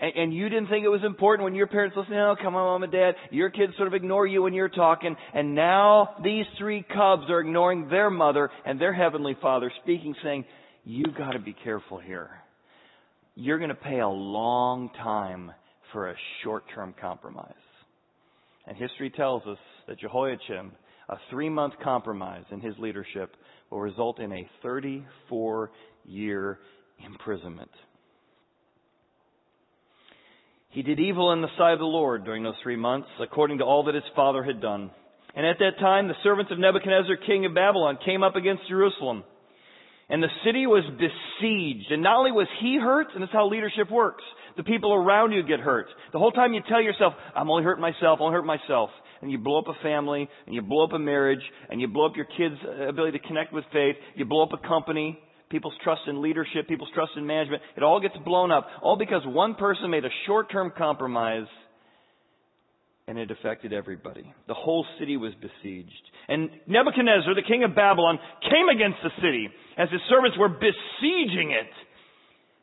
And, 0.00 0.12
and 0.16 0.34
you 0.34 0.48
didn't 0.48 0.68
think 0.68 0.84
it 0.84 0.88
was 0.88 1.04
important 1.04 1.44
when 1.44 1.54
your 1.54 1.66
parents 1.66 1.96
listened, 1.96 2.16
oh, 2.16 2.36
come 2.40 2.56
on, 2.56 2.64
mom 2.64 2.82
and 2.82 2.92
dad. 2.92 3.14
Your 3.30 3.50
kids 3.50 3.72
sort 3.76 3.88
of 3.88 3.94
ignore 3.94 4.26
you 4.26 4.42
when 4.42 4.54
you're 4.54 4.68
talking. 4.68 5.16
And 5.32 5.54
now 5.54 6.16
these 6.22 6.46
three 6.58 6.82
cubs 6.82 7.30
are 7.30 7.40
ignoring 7.40 7.88
their 7.88 8.10
mother 8.10 8.50
and 8.64 8.80
their 8.80 8.92
heavenly 8.92 9.36
father 9.40 9.72
speaking, 9.82 10.14
saying, 10.22 10.44
you 10.84 11.04
gotta 11.16 11.38
be 11.38 11.54
careful 11.64 11.98
here. 11.98 12.30
You're 13.34 13.58
gonna 13.58 13.74
pay 13.74 14.00
a 14.00 14.08
long 14.08 14.90
time 15.02 15.52
for 15.92 16.10
a 16.10 16.14
short-term 16.42 16.94
compromise. 17.00 17.52
And 18.66 18.76
history 18.76 19.10
tells 19.10 19.46
us 19.46 19.58
that 19.88 19.98
Jehoiachin, 19.98 20.72
a 21.08 21.16
three 21.30 21.48
month 21.48 21.74
compromise 21.82 22.44
in 22.50 22.60
his 22.60 22.74
leadership, 22.78 23.34
will 23.70 23.80
result 23.80 24.20
in 24.20 24.32
a 24.32 24.48
34 24.62 25.70
year 26.04 26.58
imprisonment. 27.04 27.70
He 30.74 30.82
did 30.82 30.98
evil 30.98 31.30
in 31.30 31.40
the 31.40 31.54
sight 31.56 31.72
of 31.74 31.78
the 31.78 31.84
Lord 31.84 32.24
during 32.24 32.42
those 32.42 32.58
three 32.60 32.74
months, 32.74 33.06
according 33.20 33.58
to 33.58 33.64
all 33.64 33.84
that 33.84 33.94
his 33.94 34.02
father 34.16 34.42
had 34.42 34.60
done. 34.60 34.90
And 35.36 35.46
at 35.46 35.60
that 35.60 35.78
time, 35.78 36.08
the 36.08 36.14
servants 36.24 36.50
of 36.50 36.58
Nebuchadnezzar, 36.58 37.16
king 37.24 37.46
of 37.46 37.54
Babylon, 37.54 37.96
came 38.04 38.24
up 38.24 38.34
against 38.34 38.68
Jerusalem. 38.68 39.22
And 40.08 40.20
the 40.20 40.34
city 40.44 40.66
was 40.66 40.82
besieged. 40.98 41.92
And 41.92 42.02
not 42.02 42.18
only 42.18 42.32
was 42.32 42.48
he 42.60 42.76
hurt, 42.82 43.06
and 43.14 43.22
that's 43.22 43.32
how 43.32 43.48
leadership 43.48 43.88
works, 43.88 44.24
the 44.56 44.64
people 44.64 44.92
around 44.92 45.30
you 45.30 45.44
get 45.44 45.60
hurt. 45.60 45.86
The 46.12 46.18
whole 46.18 46.32
time 46.32 46.54
you 46.54 46.60
tell 46.68 46.82
yourself, 46.82 47.12
I'm 47.36 47.48
only 47.48 47.62
hurting 47.62 47.80
myself, 47.80 48.18
only 48.20 48.34
hurting 48.34 48.48
myself. 48.48 48.90
And 49.22 49.30
you 49.30 49.38
blow 49.38 49.60
up 49.60 49.68
a 49.68 49.80
family, 49.80 50.28
and 50.46 50.56
you 50.56 50.60
blow 50.60 50.82
up 50.82 50.92
a 50.92 50.98
marriage, 50.98 51.42
and 51.70 51.80
you 51.80 51.86
blow 51.86 52.06
up 52.06 52.16
your 52.16 52.26
kids' 52.36 52.60
ability 52.88 53.16
to 53.18 53.28
connect 53.28 53.52
with 53.52 53.64
faith, 53.72 53.94
you 54.16 54.24
blow 54.24 54.42
up 54.42 54.50
a 54.52 54.68
company, 54.68 55.20
people's 55.54 55.74
trust 55.84 56.00
in 56.08 56.20
leadership, 56.20 56.66
people's 56.66 56.90
trust 56.94 57.12
in 57.16 57.24
management. 57.24 57.62
It 57.76 57.84
all 57.84 58.00
gets 58.00 58.16
blown 58.24 58.50
up, 58.50 58.66
all 58.82 58.96
because 58.96 59.22
one 59.24 59.54
person 59.54 59.88
made 59.88 60.04
a 60.04 60.08
short-term 60.26 60.72
compromise 60.76 61.46
and 63.06 63.16
it 63.16 63.30
affected 63.30 63.72
everybody. 63.72 64.34
The 64.48 64.54
whole 64.54 64.84
city 64.98 65.16
was 65.16 65.32
besieged. 65.34 65.92
And 66.26 66.50
Nebuchadnezzar, 66.66 67.36
the 67.36 67.46
king 67.46 67.62
of 67.62 67.76
Babylon, 67.76 68.18
came 68.42 68.68
against 68.74 68.98
the 69.04 69.10
city 69.22 69.48
as 69.78 69.88
his 69.92 70.00
servants 70.08 70.36
were 70.36 70.48
besieging 70.48 71.52
it. 71.52 71.70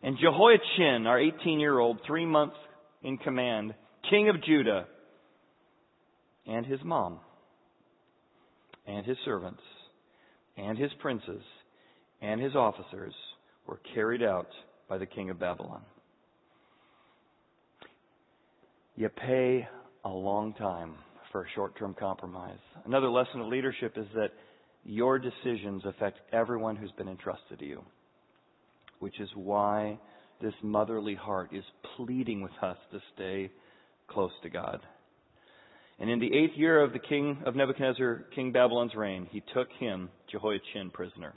And 0.04 0.18
Jehoiachin, 0.18 1.08
our 1.08 1.18
18 1.18 1.62
year 1.62 1.80
old, 1.80 2.00
three 2.06 2.26
months 2.26 2.58
in 3.04 3.18
command, 3.20 3.74
king 4.10 4.28
of 4.28 4.44
Judah, 4.44 4.88
and 6.46 6.66
his 6.66 6.80
mom, 6.84 7.20
and 8.86 9.06
his 9.06 9.18
servants, 9.24 9.62
and 10.58 10.78
his 10.78 10.92
princes, 11.00 11.42
and 12.22 12.40
his 12.40 12.56
officers 12.56 13.14
were 13.68 13.80
carried 13.94 14.24
out 14.24 14.48
by 14.88 14.98
the 14.98 15.06
king 15.06 15.30
of 15.30 15.40
Babylon. 15.40 15.82
You 18.96 19.10
pay 19.10 19.68
a 20.04 20.10
long 20.10 20.54
time 20.54 20.96
for 21.32 21.44
a 21.44 21.50
short 21.56 21.78
term 21.78 21.96
compromise. 21.98 22.60
Another 22.86 23.10
lesson 23.10 23.42
of 23.42 23.48
leadership 23.48 23.98
is 23.98 24.06
that 24.16 24.32
your 24.84 25.20
decisions 25.20 25.84
affect 25.86 26.20
everyone 26.34 26.76
who's 26.76 26.92
been 26.92 27.08
entrusted 27.08 27.60
to 27.60 27.66
you, 27.66 27.84
which 29.00 29.20
is 29.20 29.30
why 29.36 30.00
this 30.42 30.54
motherly 30.62 31.16
heart 31.16 31.52
is 31.54 31.64
pleading 31.96 32.42
with 32.42 32.52
us 32.62 32.78
to 32.92 33.00
stay 33.16 33.52
close 34.08 34.32
to 34.44 34.50
God. 34.50 34.80
And 36.00 36.10
in 36.10 36.20
the 36.20 36.34
eighth 36.36 36.58
year 36.58 36.82
of 36.82 36.94
the 36.94 37.00
king 37.00 37.38
of 37.46 37.56
Nebuchadnezzar, 37.56 38.26
King 38.34 38.52
Babylon's 38.52 38.96
reign, 38.96 39.28
he 39.32 39.44
took 39.54 39.68
him, 39.80 40.10
Jehoiachin, 40.32 40.90
prisoner. 40.92 41.34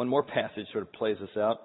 One 0.00 0.08
more 0.08 0.22
passage 0.22 0.64
sort 0.72 0.80
of 0.80 0.90
plays 0.94 1.18
this 1.20 1.36
out. 1.36 1.60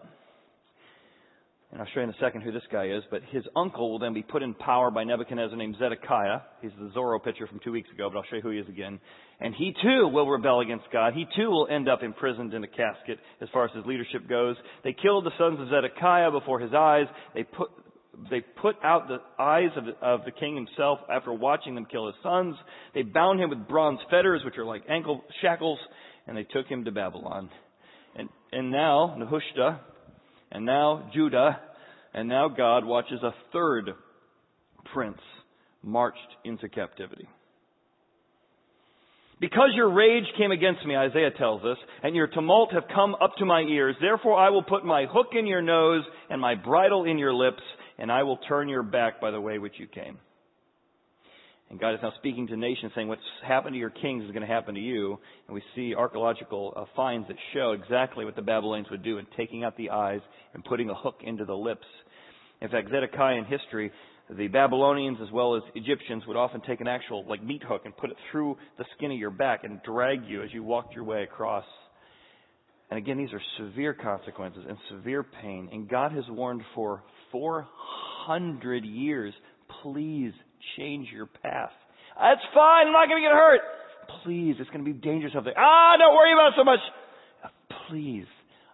And 1.72 1.80
I'll 1.80 1.88
show 1.94 2.02
you 2.02 2.04
in 2.04 2.10
a 2.10 2.18
second 2.20 2.42
who 2.42 2.52
this 2.52 2.68
guy 2.70 2.88
is, 2.88 3.02
but 3.10 3.22
his 3.32 3.46
uncle 3.56 3.90
will 3.90 3.98
then 3.98 4.14
be 4.14 4.24
put 4.24 4.44
in 4.44 4.54
power 4.54 4.92
by 4.92 5.06
Nebuchadnezzar 5.06 5.56
named 5.56 5.78
Zedekiah. 5.80 6.40
He's 6.62 6.74
the 6.78 6.92
Zorro 6.94 7.24
picture 7.24 7.48
from 7.48 7.62
two 7.64 7.72
weeks 7.72 7.90
ago, 7.94 8.10
but 8.10 8.18
I'll 8.18 8.26
show 8.30 8.36
you 8.36 8.42
who 8.42 8.50
he 8.50 8.58
is 8.58 8.68
again. 8.68 9.00
And 9.40 9.56
he 9.56 9.74
too 9.82 10.10
will 10.10 10.30
rebel 10.30 10.60
against 10.60 10.84
God. 10.92 11.14
He 11.14 11.26
too 11.34 11.50
will 11.50 11.70
end 11.72 11.88
up 11.88 12.04
imprisoned 12.04 12.54
in 12.54 12.62
a 12.66 12.68
casket 12.68 13.20
as 13.40 13.48
far 13.54 13.64
as 13.64 13.72
his 13.74 13.86
leadership 13.86 14.28
goes. 14.28 14.58
They 14.84 14.92
killed 14.92 15.24
the 15.24 15.32
sons 15.38 15.62
of 15.62 15.70
Zedekiah 15.70 16.32
before 16.32 16.60
his 16.60 16.74
eyes. 16.74 17.06
They 17.36 17.44
put, 17.44 17.70
they 18.30 18.42
put 18.62 18.76
out 18.84 19.08
the 19.08 19.20
eyes 19.42 19.70
of 19.78 19.86
of 20.02 20.26
the 20.26 20.32
king 20.32 20.58
himself 20.58 21.00
after 21.10 21.32
watching 21.32 21.74
them 21.74 21.86
kill 21.90 22.08
his 22.08 22.16
sons. 22.22 22.58
They 22.94 23.04
bound 23.04 23.40
him 23.40 23.50
with 23.50 23.66
bronze 23.70 24.00
fetters, 24.10 24.42
which 24.44 24.58
are 24.58 24.66
like 24.66 24.84
ankle 24.90 25.24
shackles, 25.42 25.80
and 26.28 26.36
they 26.36 26.44
took 26.44 26.68
him 26.68 26.84
to 26.84 26.92
Babylon. 26.92 27.50
And, 28.16 28.30
and 28.52 28.72
now, 28.72 29.16
Nehushta, 29.18 29.80
and 30.52 30.66
now 30.66 31.10
Judah, 31.14 31.60
and 32.14 32.30
now 32.30 32.48
God 32.48 32.86
watches 32.86 33.22
a 33.24 33.34
third 33.52 33.92
prince 34.94 35.20
marched 35.84 36.20
into 36.44 36.70
captivity. 36.70 37.28
Because 39.40 39.72
your 39.76 39.90
rage 39.90 40.24
came 40.38 40.52
against 40.52 40.86
me, 40.86 40.96
Isaiah 40.96 41.32
tells 41.38 41.64
us, 41.66 41.78
and 42.04 42.16
your 42.16 42.28
tumult 42.28 42.72
have 42.72 42.86
come 42.94 43.16
up 43.16 43.36
to 43.40 43.46
my 43.46 43.62
ears, 43.62 43.96
therefore 44.00 44.38
I 44.38 44.50
will 44.50 44.64
put 44.64 44.86
my 44.86 45.06
hook 45.12 45.28
in 45.38 45.46
your 45.46 45.62
nose 45.62 46.04
and 46.30 46.40
my 46.40 46.56
bridle 46.56 47.04
in 47.04 47.18
your 47.18 47.34
lips, 47.34 47.62
and 47.98 48.12
I 48.12 48.24
will 48.24 48.38
turn 48.38 48.70
your 48.70 48.84
back 48.84 49.20
by 49.20 49.32
the 49.32 49.42
way 49.42 49.58
which 49.58 49.74
you 49.78 49.88
came. 49.88 50.18
And 51.70 51.80
God 51.80 51.94
is 51.94 52.00
now 52.04 52.14
speaking 52.18 52.48
to 52.48 52.58
nations 52.58 52.92
saying 52.96 53.08
what's 53.08 53.22
happened 53.46 53.74
to 53.74 53.80
your 53.80 53.90
kings 53.90 54.24
is 54.24 54.32
going 54.32 54.42
to 54.42 54.48
happen 54.48 54.76
to 54.76 54.82
you. 54.82 55.18
And 55.48 55.56
we 55.56 55.64
see 55.76 55.96
archaeological 55.96 56.74
uh, 56.76 56.86
finds 56.96 57.28
that 57.28 57.38
show 57.54 57.72
exactly 57.72 58.24
what 58.24 58.36
the 58.36 58.42
Babylonians 58.42 58.90
would 58.92 59.04
do 59.04 59.18
in 59.18 59.26
taking 59.36 59.64
out 59.64 59.76
the 59.76 59.90
eyes 59.90 60.22
and 60.54 60.64
putting 60.64 60.90
a 60.90 60.94
hook 60.94 61.16
into 61.24 61.44
the 61.44 61.56
lips. 61.56 61.88
In 62.62 62.70
fact, 62.70 62.90
Zedekiah 62.92 63.36
in 63.36 63.46
history, 63.46 63.92
the 64.30 64.48
Babylonians 64.48 65.18
as 65.22 65.32
well 65.32 65.56
as 65.56 65.64
Egyptians 65.74 66.24
would 66.28 66.38
often 66.38 66.62
take 66.62 66.82
an 66.82 66.88
actual 66.88 67.26
like 67.28 67.44
meat 67.44 67.64
hook 67.68 67.82
and 67.86 67.96
put 67.98 68.12
it 68.12 68.18
through 68.32 68.58
the 68.78 68.86
skin 68.96 69.12
of 69.12 69.18
your 69.18 69.32
back 69.32 69.64
and 69.64 69.82
drag 69.84 70.26
you 70.26 70.44
as 70.44 70.50
you 70.54 70.64
walked 70.64 70.94
your 70.94 71.04
way 71.04 71.24
across. 71.24 71.66
And 72.90 73.00
again, 73.00 73.18
these 73.18 73.34
are 73.34 73.42
severe 73.58 73.94
consequences 73.94 74.64
and 74.68 74.78
severe 74.92 75.24
pain. 75.24 75.70
And 75.72 75.90
God 75.90 76.12
has 76.12 76.24
warned 76.30 76.62
for 76.76 77.04
400 77.32 78.86
years, 78.86 79.34
please 79.82 80.34
change 80.78 81.08
your 81.12 81.26
path. 81.26 81.72
That's 82.20 82.42
fine. 82.54 82.88
I'm 82.88 82.94
not 82.94 83.08
going 83.08 83.22
to 83.22 83.28
get 83.28 83.36
hurt. 83.36 83.62
Please, 84.24 84.56
it's 84.60 84.70
going 84.70 84.84
to 84.86 84.92
be 84.92 84.98
dangerous 84.98 85.34
out 85.36 85.44
there. 85.44 85.58
Ah, 85.58 85.96
don't 85.98 86.16
worry 86.16 86.34
about 86.34 86.50
it 86.50 86.54
so 86.58 86.64
much. 86.64 86.80
Please, 87.90 88.26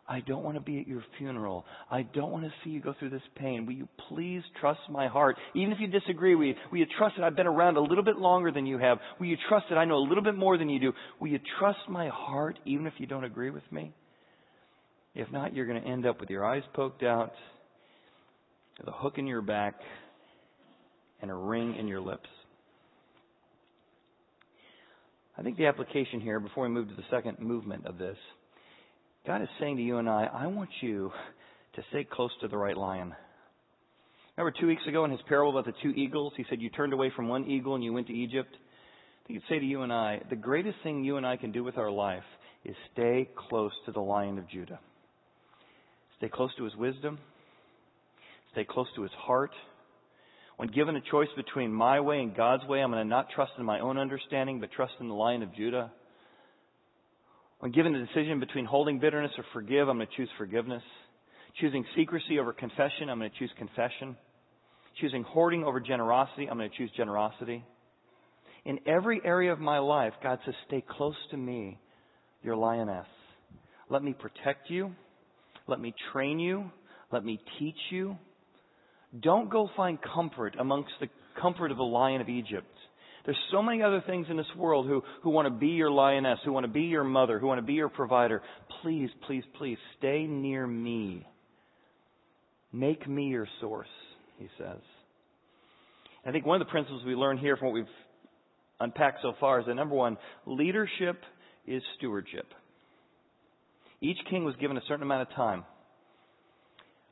I 0.07 0.19
don't 0.19 0.43
want 0.43 0.57
to 0.57 0.61
be 0.61 0.79
at 0.79 0.87
your 0.87 1.03
funeral. 1.17 1.65
I 1.89 2.03
don't 2.03 2.31
want 2.31 2.43
to 2.43 2.51
see 2.63 2.69
you 2.69 2.81
go 2.81 2.93
through 2.99 3.11
this 3.11 3.21
pain. 3.35 3.65
Will 3.65 3.73
you 3.73 3.87
please 4.09 4.41
trust 4.59 4.81
my 4.89 5.07
heart? 5.07 5.37
Even 5.55 5.71
if 5.71 5.79
you 5.79 5.87
disagree, 5.87 6.35
will 6.35 6.47
you, 6.47 6.55
will 6.71 6.79
you 6.79 6.85
trust 6.97 7.15
that 7.17 7.23
I've 7.23 7.35
been 7.35 7.47
around 7.47 7.77
a 7.77 7.81
little 7.81 8.03
bit 8.03 8.17
longer 8.17 8.51
than 8.51 8.65
you 8.65 8.77
have? 8.77 8.97
Will 9.19 9.27
you 9.27 9.37
trust 9.47 9.67
that 9.69 9.77
I 9.77 9.85
know 9.85 9.95
a 9.95 10.05
little 10.07 10.23
bit 10.23 10.35
more 10.35 10.57
than 10.57 10.69
you 10.69 10.79
do? 10.79 10.93
Will 11.19 11.29
you 11.29 11.39
trust 11.59 11.79
my 11.87 12.09
heart 12.09 12.59
even 12.65 12.87
if 12.87 12.93
you 12.97 13.07
don't 13.07 13.23
agree 13.23 13.51
with 13.51 13.63
me? 13.71 13.93
If 15.15 15.31
not, 15.31 15.53
you're 15.53 15.65
going 15.65 15.81
to 15.81 15.87
end 15.87 16.05
up 16.05 16.19
with 16.19 16.29
your 16.29 16.45
eyes 16.45 16.63
poked 16.73 17.03
out, 17.03 17.31
a 18.85 18.91
hook 18.91 19.17
in 19.17 19.27
your 19.27 19.41
back, 19.41 19.75
and 21.21 21.31
a 21.31 21.35
ring 21.35 21.75
in 21.75 21.87
your 21.87 22.01
lips. 22.01 22.29
I 25.37 25.43
think 25.43 25.57
the 25.57 25.67
application 25.67 26.19
here, 26.19 26.39
before 26.39 26.63
we 26.63 26.69
move 26.69 26.89
to 26.89 26.95
the 26.95 27.03
second 27.09 27.39
movement 27.39 27.85
of 27.85 27.97
this, 27.97 28.17
God 29.25 29.41
is 29.41 29.47
saying 29.59 29.77
to 29.77 29.83
you 29.83 29.97
and 29.97 30.09
I, 30.09 30.25
I 30.25 30.47
want 30.47 30.69
you 30.81 31.11
to 31.75 31.81
stay 31.89 32.03
close 32.03 32.31
to 32.41 32.47
the 32.47 32.57
right 32.57 32.75
lion. 32.75 33.13
Remember 34.37 34.57
two 34.59 34.67
weeks 34.67 34.83
ago 34.87 35.05
in 35.05 35.11
his 35.11 35.19
parable 35.27 35.57
about 35.57 35.65
the 35.65 35.77
two 35.83 35.89
eagles, 35.89 36.33
he 36.35 36.45
said 36.49 36.61
you 36.61 36.69
turned 36.69 36.93
away 36.93 37.11
from 37.15 37.27
one 37.27 37.45
eagle 37.45 37.75
and 37.75 37.83
you 37.83 37.93
went 37.93 38.07
to 38.07 38.13
Egypt? 38.13 38.49
I 38.53 39.27
think 39.27 39.39
he'd 39.39 39.53
say 39.53 39.59
to 39.59 39.65
you 39.65 39.83
and 39.83 39.93
I, 39.93 40.21
the 40.29 40.35
greatest 40.35 40.77
thing 40.83 41.03
you 41.03 41.17
and 41.17 41.25
I 41.25 41.37
can 41.37 41.51
do 41.51 41.63
with 41.63 41.77
our 41.77 41.91
life 41.91 42.23
is 42.65 42.75
stay 42.93 43.29
close 43.49 43.71
to 43.85 43.91
the 43.91 43.99
lion 43.99 44.37
of 44.37 44.49
Judah. 44.49 44.79
Stay 46.17 46.29
close 46.29 46.51
to 46.57 46.63
his 46.63 46.75
wisdom. 46.75 47.19
Stay 48.51 48.63
close 48.63 48.87
to 48.95 49.03
his 49.03 49.11
heart. 49.17 49.51
When 50.61 50.69
given 50.69 50.95
a 50.95 51.01
choice 51.01 51.27
between 51.35 51.73
my 51.73 52.01
way 52.01 52.19
and 52.19 52.35
God's 52.37 52.63
way, 52.65 52.81
I'm 52.81 52.91
going 52.91 53.03
to 53.03 53.09
not 53.09 53.31
trust 53.33 53.53
in 53.57 53.65
my 53.65 53.79
own 53.79 53.97
understanding, 53.97 54.59
but 54.59 54.71
trust 54.71 54.93
in 54.99 55.07
the 55.07 55.13
Lion 55.15 55.41
of 55.41 55.55
Judah. 55.55 55.91
When 57.61 57.71
given 57.71 57.95
a 57.95 58.05
decision 58.05 58.39
between 58.39 58.65
holding 58.65 58.99
bitterness 58.99 59.31
or 59.39 59.45
forgive, 59.53 59.89
I'm 59.89 59.97
going 59.97 60.07
to 60.07 60.15
choose 60.15 60.29
forgiveness. 60.37 60.83
Choosing 61.59 61.83
secrecy 61.97 62.37
over 62.37 62.53
confession, 62.53 63.09
I'm 63.09 63.17
going 63.17 63.31
to 63.31 63.39
choose 63.39 63.49
confession. 63.57 64.15
Choosing 64.99 65.23
hoarding 65.23 65.63
over 65.63 65.79
generosity, 65.79 66.47
I'm 66.47 66.59
going 66.59 66.69
to 66.69 66.77
choose 66.77 66.91
generosity. 66.95 67.65
In 68.63 68.81
every 68.85 69.19
area 69.25 69.51
of 69.53 69.59
my 69.59 69.79
life, 69.79 70.13
God 70.21 70.37
says, 70.45 70.53
stay 70.67 70.85
close 70.87 71.17
to 71.31 71.37
me, 71.37 71.79
your 72.43 72.55
lioness. 72.55 73.07
Let 73.89 74.03
me 74.03 74.13
protect 74.13 74.69
you. 74.69 74.91
Let 75.65 75.79
me 75.79 75.95
train 76.13 76.37
you. 76.37 76.69
Let 77.11 77.25
me 77.25 77.39
teach 77.57 77.79
you. 77.89 78.15
Don't 79.19 79.49
go 79.49 79.69
find 79.75 79.99
comfort 80.01 80.55
amongst 80.59 80.91
the 80.99 81.07
comfort 81.41 81.71
of 81.71 81.77
the 81.77 81.83
lion 81.83 82.21
of 82.21 82.29
Egypt. 82.29 82.67
There's 83.25 83.37
so 83.51 83.61
many 83.61 83.83
other 83.83 84.03
things 84.05 84.27
in 84.29 84.37
this 84.37 84.47
world 84.57 84.87
who, 84.87 85.03
who 85.21 85.29
want 85.29 85.45
to 85.45 85.51
be 85.51 85.67
your 85.67 85.91
lioness, 85.91 86.39
who 86.43 86.51
want 86.53 86.65
to 86.65 86.71
be 86.71 86.83
your 86.83 87.03
mother, 87.03 87.37
who 87.37 87.47
want 87.47 87.59
to 87.59 87.65
be 87.65 87.73
your 87.73 87.89
provider. 87.89 88.41
Please, 88.81 89.09
please, 89.27 89.43
please 89.57 89.77
stay 89.99 90.25
near 90.25 90.65
me. 90.65 91.25
Make 92.73 93.07
me 93.07 93.25
your 93.27 93.47
source, 93.59 93.87
he 94.39 94.47
says. 94.57 94.79
I 96.25 96.31
think 96.31 96.45
one 96.45 96.59
of 96.61 96.65
the 96.67 96.71
principles 96.71 97.03
we 97.05 97.15
learn 97.15 97.37
here 97.37 97.57
from 97.57 97.67
what 97.67 97.73
we've 97.73 97.85
unpacked 98.79 99.19
so 99.21 99.33
far 99.39 99.59
is 99.59 99.65
that 99.67 99.75
number 99.75 99.95
one, 99.95 100.17
leadership 100.45 101.21
is 101.67 101.83
stewardship. 101.97 102.45
Each 104.01 104.17
king 104.29 104.45
was 104.45 104.55
given 104.55 104.77
a 104.77 104.81
certain 104.87 105.03
amount 105.03 105.29
of 105.29 105.35
time. 105.35 105.63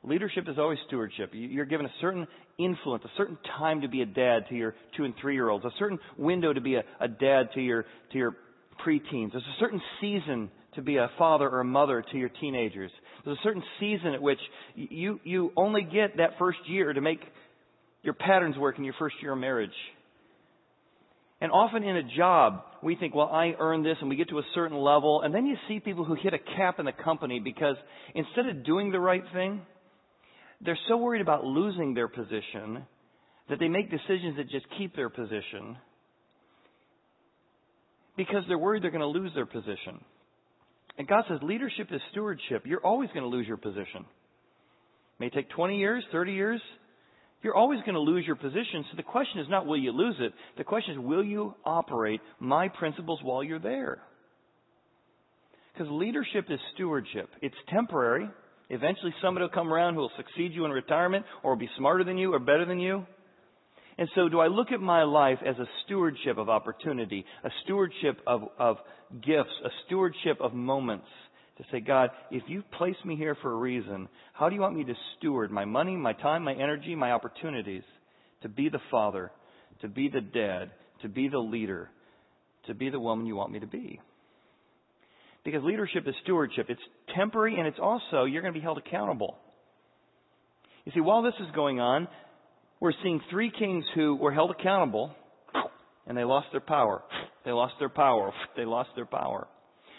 Leadership 0.02 0.48
is 0.48 0.56
always 0.58 0.78
stewardship. 0.86 1.30
You're 1.34 1.66
given 1.66 1.84
a 1.84 1.92
certain 2.00 2.26
influence, 2.58 3.04
a 3.04 3.10
certain 3.18 3.36
time 3.58 3.82
to 3.82 3.88
be 3.88 4.00
a 4.00 4.06
dad 4.06 4.44
to 4.48 4.54
your 4.54 4.74
two 4.96 5.04
and 5.04 5.12
three 5.20 5.34
year 5.34 5.50
olds, 5.50 5.64
a 5.64 5.70
certain 5.78 5.98
window 6.16 6.52
to 6.52 6.60
be 6.60 6.76
a, 6.76 6.82
a 7.00 7.08
dad 7.08 7.50
to 7.54 7.60
your 7.60 7.84
to 8.12 8.18
your 8.18 8.36
preteens. 8.84 9.32
There's 9.32 9.44
a 9.44 9.60
certain 9.60 9.80
season 10.00 10.50
to 10.74 10.82
be 10.82 10.96
a 10.96 11.10
father 11.18 11.48
or 11.48 11.60
a 11.60 11.64
mother 11.64 12.02
to 12.12 12.18
your 12.18 12.30
teenagers. 12.40 12.90
There's 13.24 13.36
a 13.36 13.42
certain 13.42 13.62
season 13.78 14.14
at 14.14 14.22
which 14.22 14.38
you 14.74 15.20
you 15.22 15.52
only 15.54 15.82
get 15.82 16.16
that 16.16 16.38
first 16.38 16.60
year 16.66 16.92
to 16.92 17.00
make 17.02 17.20
your 18.02 18.14
patterns 18.14 18.56
work 18.56 18.78
in 18.78 18.84
your 18.84 18.94
first 18.98 19.16
year 19.20 19.32
of 19.32 19.38
marriage. 19.38 19.70
And 21.42 21.52
often 21.52 21.84
in 21.84 21.96
a 21.96 22.02
job, 22.16 22.62
we 22.82 22.96
think, 22.96 23.14
well, 23.14 23.28
I 23.28 23.54
earned 23.58 23.84
this, 23.84 23.96
and 24.00 24.10
we 24.10 24.16
get 24.16 24.28
to 24.28 24.38
a 24.38 24.42
certain 24.54 24.76
level, 24.76 25.22
and 25.22 25.34
then 25.34 25.46
you 25.46 25.56
see 25.68 25.80
people 25.80 26.04
who 26.04 26.14
hit 26.14 26.34
a 26.34 26.38
cap 26.38 26.78
in 26.78 26.84
the 26.84 26.92
company 26.92 27.40
because 27.40 27.76
instead 28.14 28.46
of 28.46 28.64
doing 28.64 28.92
the 28.92 29.00
right 29.00 29.24
thing, 29.32 29.62
they're 30.60 30.78
so 30.88 30.96
worried 30.96 31.22
about 31.22 31.44
losing 31.44 31.94
their 31.94 32.08
position 32.08 32.84
that 33.48 33.58
they 33.58 33.68
make 33.68 33.90
decisions 33.90 34.36
that 34.36 34.48
just 34.48 34.66
keep 34.78 34.94
their 34.94 35.08
position 35.08 35.76
because 38.16 38.44
they're 38.48 38.58
worried 38.58 38.82
they're 38.82 38.90
going 38.90 39.00
to 39.00 39.06
lose 39.06 39.32
their 39.34 39.46
position. 39.46 40.00
And 40.98 41.08
God 41.08 41.24
says 41.28 41.38
leadership 41.42 41.88
is 41.90 42.00
stewardship. 42.10 42.64
You're 42.66 42.84
always 42.84 43.08
going 43.14 43.22
to 43.22 43.28
lose 43.28 43.46
your 43.46 43.56
position. 43.56 44.04
It 44.04 45.20
may 45.20 45.30
take 45.30 45.48
20 45.50 45.78
years, 45.78 46.04
30 46.12 46.32
years. 46.32 46.60
You're 47.42 47.56
always 47.56 47.80
going 47.80 47.94
to 47.94 48.00
lose 48.00 48.26
your 48.26 48.36
position. 48.36 48.84
So 48.90 48.96
the 48.96 49.02
question 49.02 49.40
is 49.40 49.46
not 49.48 49.66
will 49.66 49.78
you 49.78 49.92
lose 49.92 50.16
it? 50.20 50.32
The 50.58 50.64
question 50.64 50.94
is 50.94 51.00
will 51.00 51.24
you 51.24 51.54
operate 51.64 52.20
my 52.38 52.68
principles 52.68 53.20
while 53.22 53.42
you're 53.42 53.58
there? 53.58 54.02
Because 55.72 55.88
leadership 55.90 56.46
is 56.50 56.60
stewardship. 56.74 57.30
It's 57.40 57.54
temporary. 57.72 58.28
Eventually 58.70 59.12
somebody 59.20 59.44
will 59.44 59.50
come 59.50 59.72
around 59.72 59.94
who 59.94 60.00
will 60.00 60.12
succeed 60.16 60.52
you 60.52 60.64
in 60.64 60.70
retirement 60.70 61.26
or 61.42 61.56
be 61.56 61.68
smarter 61.76 62.04
than 62.04 62.16
you 62.16 62.32
or 62.32 62.38
better 62.38 62.64
than 62.64 62.78
you. 62.78 63.04
And 63.98 64.08
so 64.14 64.28
do 64.28 64.38
I 64.40 64.46
look 64.46 64.72
at 64.72 64.80
my 64.80 65.02
life 65.02 65.38
as 65.44 65.58
a 65.58 65.68
stewardship 65.84 66.38
of 66.38 66.48
opportunity, 66.48 67.24
a 67.44 67.50
stewardship 67.64 68.20
of, 68.26 68.42
of 68.58 68.76
gifts, 69.20 69.50
a 69.64 69.68
stewardship 69.86 70.40
of 70.40 70.54
moments 70.54 71.06
to 71.58 71.64
say, 71.70 71.80
God, 71.80 72.10
if 72.30 72.44
you've 72.46 72.70
placed 72.70 73.04
me 73.04 73.16
here 73.16 73.36
for 73.42 73.52
a 73.52 73.56
reason, 73.56 74.08
how 74.32 74.48
do 74.48 74.54
you 74.54 74.60
want 74.60 74.76
me 74.76 74.84
to 74.84 74.94
steward 75.18 75.50
my 75.50 75.66
money, 75.66 75.96
my 75.96 76.14
time, 76.14 76.44
my 76.44 76.54
energy, 76.54 76.94
my 76.94 77.10
opportunities 77.10 77.82
to 78.42 78.48
be 78.48 78.70
the 78.70 78.80
father, 78.90 79.30
to 79.82 79.88
be 79.88 80.08
the 80.08 80.22
dad, 80.22 80.70
to 81.02 81.08
be 81.08 81.28
the 81.28 81.38
leader, 81.38 81.90
to 82.66 82.74
be 82.74 82.88
the 82.88 83.00
woman 83.00 83.26
you 83.26 83.36
want 83.36 83.52
me 83.52 83.60
to 83.60 83.66
be? 83.66 84.00
Because 85.44 85.62
leadership 85.64 86.06
is 86.06 86.14
stewardship. 86.22 86.66
It's 86.68 86.80
temporary 87.14 87.58
and 87.58 87.66
it's 87.66 87.78
also, 87.80 88.24
you're 88.24 88.42
going 88.42 88.52
to 88.52 88.58
be 88.58 88.62
held 88.62 88.78
accountable. 88.78 89.38
You 90.84 90.92
see, 90.94 91.00
while 91.00 91.22
this 91.22 91.34
is 91.40 91.46
going 91.54 91.80
on, 91.80 92.08
we're 92.80 92.92
seeing 93.02 93.20
three 93.30 93.50
kings 93.56 93.84
who 93.94 94.16
were 94.16 94.32
held 94.32 94.50
accountable 94.50 95.14
and 96.06 96.16
they 96.16 96.24
lost 96.24 96.48
their 96.52 96.60
power. 96.60 97.02
They 97.44 97.52
lost 97.52 97.74
their 97.78 97.88
power. 97.88 98.32
They 98.56 98.64
lost 98.64 98.90
their 98.96 99.06
power. 99.06 99.46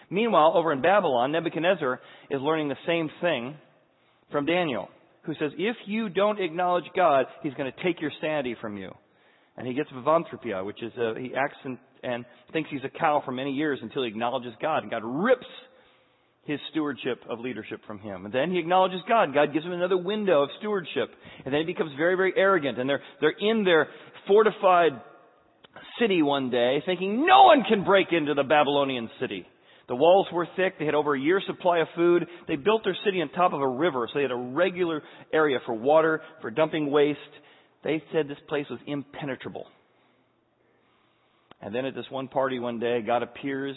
Meanwhile, 0.09 0.53
over 0.55 0.73
in 0.73 0.81
Babylon, 0.81 1.31
Nebuchadnezzar 1.31 2.01
is 2.29 2.41
learning 2.41 2.69
the 2.69 2.75
same 2.85 3.09
thing 3.21 3.55
from 4.31 4.45
Daniel, 4.45 4.89
who 5.23 5.33
says, 5.39 5.51
if 5.57 5.75
you 5.85 6.09
don't 6.09 6.39
acknowledge 6.39 6.83
God, 6.95 7.25
he's 7.43 7.53
going 7.53 7.71
to 7.71 7.83
take 7.83 8.01
your 8.01 8.11
sanity 8.19 8.55
from 8.59 8.77
you. 8.77 8.91
And 9.55 9.67
he 9.67 9.73
gets 9.73 9.89
Vivanthropia, 9.91 10.65
which 10.65 10.81
is 10.83 10.91
a, 10.97 11.13
he 11.17 11.33
acts 11.35 11.57
in 11.65 11.77
and 12.03 12.25
thinks 12.53 12.69
he's 12.69 12.83
a 12.83 12.99
cow 12.99 13.21
for 13.23 13.31
many 13.31 13.51
years 13.51 13.79
until 13.81 14.03
he 14.03 14.09
acknowledges 14.09 14.53
God. 14.61 14.83
And 14.83 14.91
God 14.91 15.03
rips 15.03 15.45
his 16.43 16.59
stewardship 16.71 17.19
of 17.29 17.39
leadership 17.39 17.81
from 17.85 17.99
him. 17.99 18.25
And 18.25 18.33
then 18.33 18.51
he 18.51 18.59
acknowledges 18.59 18.99
God. 19.07 19.33
God 19.33 19.53
gives 19.53 19.65
him 19.65 19.73
another 19.73 19.97
window 19.97 20.43
of 20.43 20.49
stewardship. 20.59 21.09
And 21.45 21.53
then 21.53 21.61
he 21.61 21.65
becomes 21.67 21.91
very, 21.97 22.15
very 22.15 22.33
arrogant. 22.35 22.79
And 22.79 22.89
they're, 22.89 23.01
they're 23.19 23.35
in 23.39 23.63
their 23.63 23.87
fortified 24.27 24.93
city 25.99 26.21
one 26.21 26.49
day 26.49 26.81
thinking 26.85 27.25
no 27.25 27.43
one 27.43 27.63
can 27.67 27.83
break 27.83 28.07
into 28.11 28.33
the 28.33 28.43
Babylonian 28.43 29.09
city. 29.19 29.45
The 29.87 29.95
walls 29.95 30.27
were 30.31 30.47
thick. 30.55 30.79
They 30.79 30.85
had 30.85 30.95
over 30.95 31.15
a 31.15 31.19
year's 31.19 31.43
supply 31.47 31.79
of 31.79 31.87
food. 31.95 32.25
They 32.47 32.55
built 32.55 32.83
their 32.83 32.97
city 33.03 33.21
on 33.21 33.29
top 33.29 33.53
of 33.53 33.61
a 33.61 33.67
river, 33.67 34.07
so 34.07 34.19
they 34.19 34.23
had 34.23 34.31
a 34.31 34.35
regular 34.35 35.01
area 35.33 35.59
for 35.65 35.73
water, 35.73 36.21
for 36.41 36.49
dumping 36.49 36.89
waste. 36.89 37.19
They 37.83 38.01
said 38.13 38.27
this 38.27 38.37
place 38.47 38.65
was 38.69 38.79
impenetrable. 38.87 39.65
And 41.61 41.73
then 41.73 41.85
at 41.85 41.95
this 41.95 42.05
one 42.09 42.27
party 42.27 42.59
one 42.59 42.79
day, 42.79 43.01
God 43.01 43.23
appears 43.23 43.75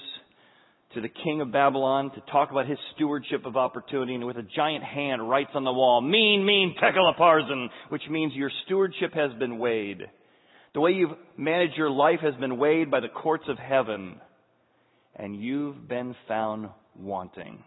to 0.95 1.01
the 1.01 1.09
king 1.09 1.41
of 1.41 1.53
Babylon 1.53 2.11
to 2.15 2.21
talk 2.33 2.51
about 2.51 2.67
his 2.67 2.79
stewardship 2.95 3.45
of 3.47 3.57
opportunity 3.57 4.15
and 4.15 4.25
with 4.25 4.37
a 4.37 4.47
giant 4.57 4.85
hand 4.85 5.29
writes 5.29 5.51
on 5.55 5.65
the 5.65 5.73
wall, 5.73 6.01
mene, 6.01 6.45
mene, 6.47 6.75
tekel 6.81 7.13
upharsin, 7.13 7.67
which 7.89 8.03
means 8.09 8.33
your 8.35 8.51
stewardship 8.65 9.13
has 9.13 9.33
been 9.39 9.59
weighed. 9.59 10.03
The 10.73 10.81
way 10.81 10.93
you've 10.93 11.17
managed 11.37 11.77
your 11.77 11.91
life 11.91 12.21
has 12.23 12.35
been 12.37 12.59
weighed 12.59 12.91
by 12.91 13.01
the 13.01 13.09
courts 13.09 13.45
of 13.49 13.59
heaven, 13.59 14.21
and 15.17 15.37
you've 15.37 15.89
been 15.89 16.15
found 16.27 16.69
wanting. 16.99 17.63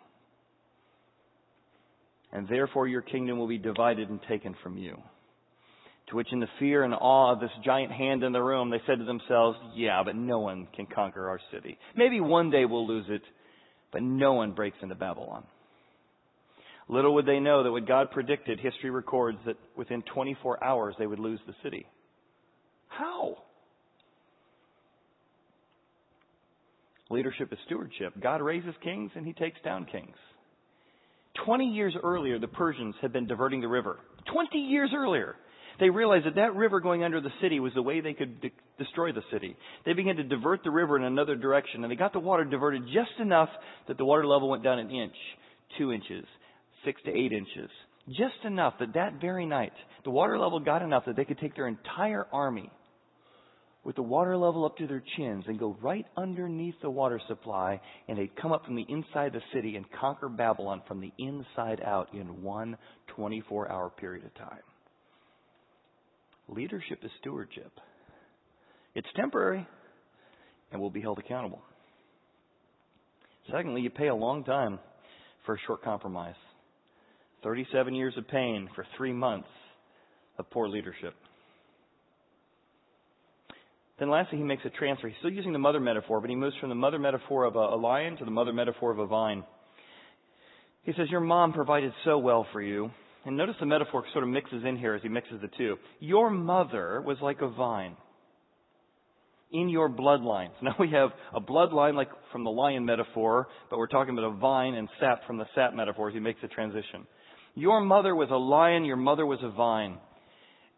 And 2.32 2.48
therefore 2.50 2.88
your 2.88 3.02
kingdom 3.02 3.38
will 3.38 3.48
be 3.48 3.58
divided 3.58 4.10
and 4.10 4.20
taken 4.28 4.56
from 4.64 4.78
you. 4.78 4.98
To 6.10 6.16
which, 6.16 6.32
in 6.32 6.40
the 6.40 6.48
fear 6.58 6.84
and 6.84 6.94
awe 6.94 7.34
of 7.34 7.42
this 7.42 7.52
giant 7.66 7.92
hand 7.92 8.24
in 8.24 8.32
the 8.32 8.42
room, 8.42 8.70
they 8.70 8.82
said 8.88 9.00
to 9.00 9.06
themselves, 9.06 9.58
Yeah, 9.76 10.04
but 10.06 10.16
no 10.16 10.40
one 10.40 10.68
can 10.76 10.86
conquer 10.86 11.28
our 11.28 11.40
city. 11.52 11.78
Maybe 11.96 12.22
one 12.22 12.50
day 12.50 12.64
we'll 12.64 12.88
lose 12.88 13.06
it, 13.10 13.24
but 13.92 14.02
no 14.02 14.34
one 14.34 14.54
breaks 14.54 14.78
into 14.82 14.96
Babylon. 14.96 15.44
Little 16.90 17.14
would 17.16 17.26
they 17.26 17.40
know 17.40 17.64
that 17.64 17.72
what 17.72 17.86
God 17.86 18.12
predicted, 18.12 18.60
history 18.60 18.90
records 18.90 19.38
that 19.46 19.58
within 19.76 20.02
24 20.14 20.64
hours 20.64 20.96
they 20.98 21.08
would 21.08 21.20
lose 21.20 21.40
the 21.46 21.54
city. 21.62 21.86
How? 22.88 23.38
Leadership 27.10 27.52
is 27.52 27.60
stewardship. 27.66 28.14
God 28.22 28.42
raises 28.42 28.74
kings 28.84 29.12
and 29.16 29.26
he 29.26 29.34
takes 29.34 29.60
down 29.64 29.86
kings. 29.86 30.16
20 31.46 31.66
years 31.66 31.94
earlier, 32.02 32.40
the 32.40 32.48
Persians 32.48 32.96
had 33.02 33.14
been 33.14 33.28
diverting 33.28 33.62
the 33.62 33.68
river. 33.68 34.00
20 34.32 34.58
years 34.58 34.92
earlier. 34.96 35.36
They 35.80 35.90
realized 35.90 36.26
that 36.26 36.36
that 36.36 36.56
river 36.56 36.80
going 36.80 37.04
under 37.04 37.22
the 37.22 37.32
city 37.42 37.60
was 37.60 37.74
the 37.74 37.82
way 37.82 38.02
they 38.02 38.14
could 38.14 38.42
de- 38.42 38.52
destroy 38.80 39.12
the 39.12 39.22
city. 39.32 39.56
They 39.86 39.94
began 39.94 40.16
to 40.16 40.24
divert 40.24 40.64
the 40.64 40.72
river 40.72 40.98
in 40.98 41.04
another 41.04 41.36
direction, 41.36 41.84
and 41.84 41.92
they 41.92 41.96
got 41.96 42.14
the 42.14 42.20
water 42.20 42.46
diverted 42.46 42.84
just 42.86 43.20
enough 43.20 43.50
that 43.88 43.98
the 43.98 44.06
water 44.06 44.26
level 44.26 44.50
went 44.50 44.64
down 44.64 44.80
an 44.80 44.90
inch, 44.90 45.16
two 45.78 45.92
inches, 45.92 46.26
six 46.84 47.00
to 47.04 47.12
eight 47.12 47.32
inches. 47.32 47.70
Just 48.10 48.44
enough 48.46 48.74
that 48.80 48.94
that 48.96 49.22
very 49.22 49.46
night, 49.46 49.74
the 50.04 50.10
water 50.10 50.40
level 50.40 50.60
got 50.60 50.82
enough 50.82 51.04
that 51.06 51.16
they 51.16 51.26
could 51.26 51.40
take 51.40 51.56
their 51.56 51.68
entire 51.68 52.26
army 52.32 52.72
with 53.84 53.96
the 53.96 54.02
water 54.02 54.36
level 54.36 54.66
up 54.66 54.76
to 54.78 54.86
their 54.88 55.04
chins 55.16 55.46
and 55.48 55.58
go 55.58 55.78
right 55.82 56.06
underneath 56.18 56.76
the 56.82 56.90
water 56.90 57.22
supply, 57.28 57.80
and 58.08 58.18
they'd 58.18 58.36
come 58.36 58.52
up 58.52 58.66
from 58.66 58.76
the 58.76 58.86
inside 58.90 59.32
the 59.32 59.42
city 59.54 59.78
and 59.78 59.86
conquer 59.92 60.28
Babylon 60.28 60.82
from 60.88 61.00
the 61.00 61.12
inside 61.18 61.82
out 61.86 62.14
in 62.14 62.42
one 62.42 62.78
24 63.16 63.72
hour 63.72 63.90
period 63.90 64.26
of 64.26 64.34
time. 64.36 64.60
Leadership 66.50 67.00
is 67.04 67.12
stewardship. 67.20 67.72
It's 68.96 69.08
temporary 69.16 69.68
and 70.72 70.82
will 70.82 70.90
be 70.90 71.02
held 71.02 71.20
accountable. 71.20 71.62
Secondly, 73.52 73.82
you 73.82 73.90
pay 73.90 74.08
a 74.08 74.16
long 74.16 74.44
time 74.44 74.80
for 75.46 75.56
a 75.56 75.60
short 75.66 75.84
compromise. 75.84 76.36
37 77.44 77.94
years 77.94 78.14
of 78.18 78.28
pain 78.28 78.70
for 78.76 78.86
three 78.98 79.14
months 79.14 79.48
of 80.38 80.50
poor 80.50 80.68
leadership. 80.68 81.14
Then 84.00 84.10
lastly, 84.10 84.38
he 84.38 84.44
makes 84.44 84.64
a 84.66 84.70
transfer. 84.70 85.08
He's 85.08 85.18
still 85.20 85.32
using 85.32 85.54
the 85.54 85.60
mother 85.60 85.80
metaphor, 85.80 86.22
but 86.22 86.30
he 86.30 86.36
moves 86.36 86.56
from 86.60 86.70
the 86.70 86.76
mother 86.76 87.00
metaphor 87.00 87.46
of 87.46 87.56
a, 87.56 87.60
a 87.60 87.78
lion 87.78 88.18
to 88.18 88.26
the 88.26 88.32
mother 88.32 88.54
metaphor 88.54 88.92
of 88.92 89.00
a 89.00 89.08
vine. 89.08 89.44
He 90.84 90.94
says, 90.94 91.10
Your 91.10 91.22
mom 91.22 91.54
provided 91.54 91.92
so 92.06 92.18
well 92.18 92.46
for 92.52 92.62
you. 92.62 92.92
And 93.28 93.36
notice 93.36 93.56
the 93.60 93.66
metaphor 93.66 94.06
sort 94.14 94.24
of 94.24 94.30
mixes 94.30 94.64
in 94.66 94.78
here 94.78 94.96
as 94.96 95.02
he 95.02 95.10
mixes 95.10 95.42
the 95.42 95.50
two. 95.58 95.76
Your 96.00 96.30
mother 96.30 97.04
was 97.06 97.18
like 97.22 97.42
a 97.42 97.50
vine. 97.50 97.98
in 99.52 99.68
your 99.68 99.90
bloodlines. 99.90 100.52
Now 100.62 100.76
we 100.80 100.92
have 100.92 101.10
a 101.36 101.42
bloodline 101.42 101.96
like 101.96 102.08
from 102.32 102.46
the 102.46 102.50
lion 102.50 102.86
metaphor, 102.86 103.50
but 103.70 103.80
we're 103.80 103.88
talking 103.88 104.18
about 104.18 104.32
a 104.32 104.38
vine 104.38 104.76
and 104.76 104.88
sap 105.02 105.28
from 105.28 105.38
the 105.38 105.46
sap 105.56 105.74
metaphor 105.74 106.08
as 106.08 106.14
he 106.14 106.22
makes 106.22 106.40
the 106.42 106.48
transition. 106.48 107.06
Your 107.54 107.82
mother 107.82 108.16
was 108.16 108.30
a 108.32 108.38
lion, 108.38 108.86
your 108.86 108.96
mother 108.96 109.26
was 109.26 109.40
a 109.44 109.50
vine. 109.52 109.98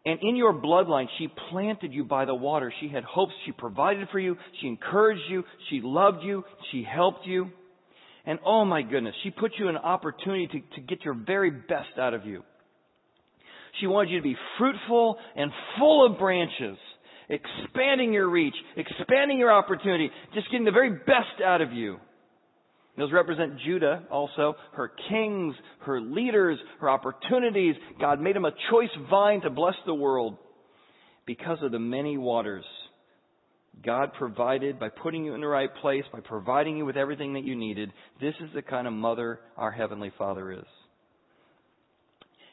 And 0.04 0.18
in 0.20 0.34
your 0.34 0.52
bloodline, 0.52 1.06
she 1.18 1.28
planted 1.50 1.92
you 1.92 2.02
by 2.02 2.24
the 2.24 2.34
water. 2.34 2.72
She 2.80 2.88
had 2.88 3.04
hopes. 3.04 3.32
She 3.46 3.52
provided 3.52 4.08
for 4.10 4.18
you. 4.18 4.34
She 4.60 4.66
encouraged 4.66 5.22
you. 5.28 5.44
She 5.68 5.82
loved 5.84 6.24
you. 6.24 6.42
She 6.72 6.82
helped 6.82 7.26
you. 7.26 7.50
And 8.26 8.38
oh 8.44 8.64
my 8.64 8.82
goodness, 8.82 9.14
she 9.22 9.30
put 9.30 9.52
you 9.58 9.68
an 9.68 9.76
opportunity 9.76 10.46
to, 10.46 10.80
to 10.80 10.86
get 10.86 11.04
your 11.04 11.14
very 11.14 11.50
best 11.50 11.98
out 11.98 12.14
of 12.14 12.26
you. 12.26 12.42
She 13.80 13.86
wanted 13.86 14.10
you 14.10 14.18
to 14.18 14.22
be 14.22 14.36
fruitful 14.58 15.16
and 15.36 15.50
full 15.78 16.06
of 16.06 16.18
branches, 16.18 16.76
expanding 17.28 18.12
your 18.12 18.28
reach, 18.28 18.54
expanding 18.76 19.38
your 19.38 19.52
opportunity, 19.52 20.10
just 20.34 20.50
getting 20.50 20.64
the 20.64 20.70
very 20.72 20.90
best 20.90 21.40
out 21.44 21.60
of 21.60 21.72
you. 21.72 21.98
Those 22.98 23.12
represent 23.12 23.58
Judah 23.64 24.02
also, 24.10 24.56
her 24.74 24.92
kings, 25.08 25.54
her 25.86 26.00
leaders, 26.00 26.58
her 26.80 26.90
opportunities. 26.90 27.76
God 28.00 28.20
made 28.20 28.36
him 28.36 28.44
a 28.44 28.52
choice 28.70 28.90
vine 29.08 29.40
to 29.42 29.50
bless 29.50 29.76
the 29.86 29.94
world 29.94 30.36
because 31.24 31.58
of 31.62 31.72
the 31.72 31.78
many 31.78 32.18
waters. 32.18 32.64
God 33.84 34.12
provided 34.18 34.78
by 34.78 34.88
putting 34.90 35.24
you 35.24 35.34
in 35.34 35.40
the 35.40 35.46
right 35.46 35.70
place, 35.80 36.04
by 36.12 36.20
providing 36.20 36.76
you 36.76 36.84
with 36.84 36.96
everything 36.96 37.34
that 37.34 37.44
you 37.44 37.56
needed. 37.56 37.90
This 38.20 38.34
is 38.40 38.50
the 38.54 38.62
kind 38.62 38.86
of 38.86 38.92
mother 38.92 39.40
our 39.56 39.70
Heavenly 39.70 40.12
Father 40.18 40.52
is. 40.52 40.66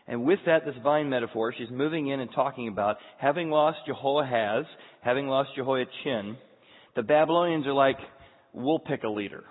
And 0.08 0.24
with 0.24 0.40
that, 0.46 0.66
this 0.66 0.76
vine 0.84 1.10
metaphor, 1.10 1.54
she's 1.58 1.70
moving 1.70 2.08
in 2.08 2.22
and 2.22 2.30
talking 2.34 2.70
about 2.70 2.96
having 3.18 3.50
lost 3.50 3.80
Jehoahaz, 3.86 4.66
having 5.02 5.28
lost 5.28 5.50
Jehoiachin, 5.58 6.38
the 6.96 7.04
Babylonians 7.04 7.68
are 7.68 7.74
like, 7.74 7.98
we'll 8.54 8.80
pick 8.80 9.04
a 9.04 9.10
leader. 9.10 9.44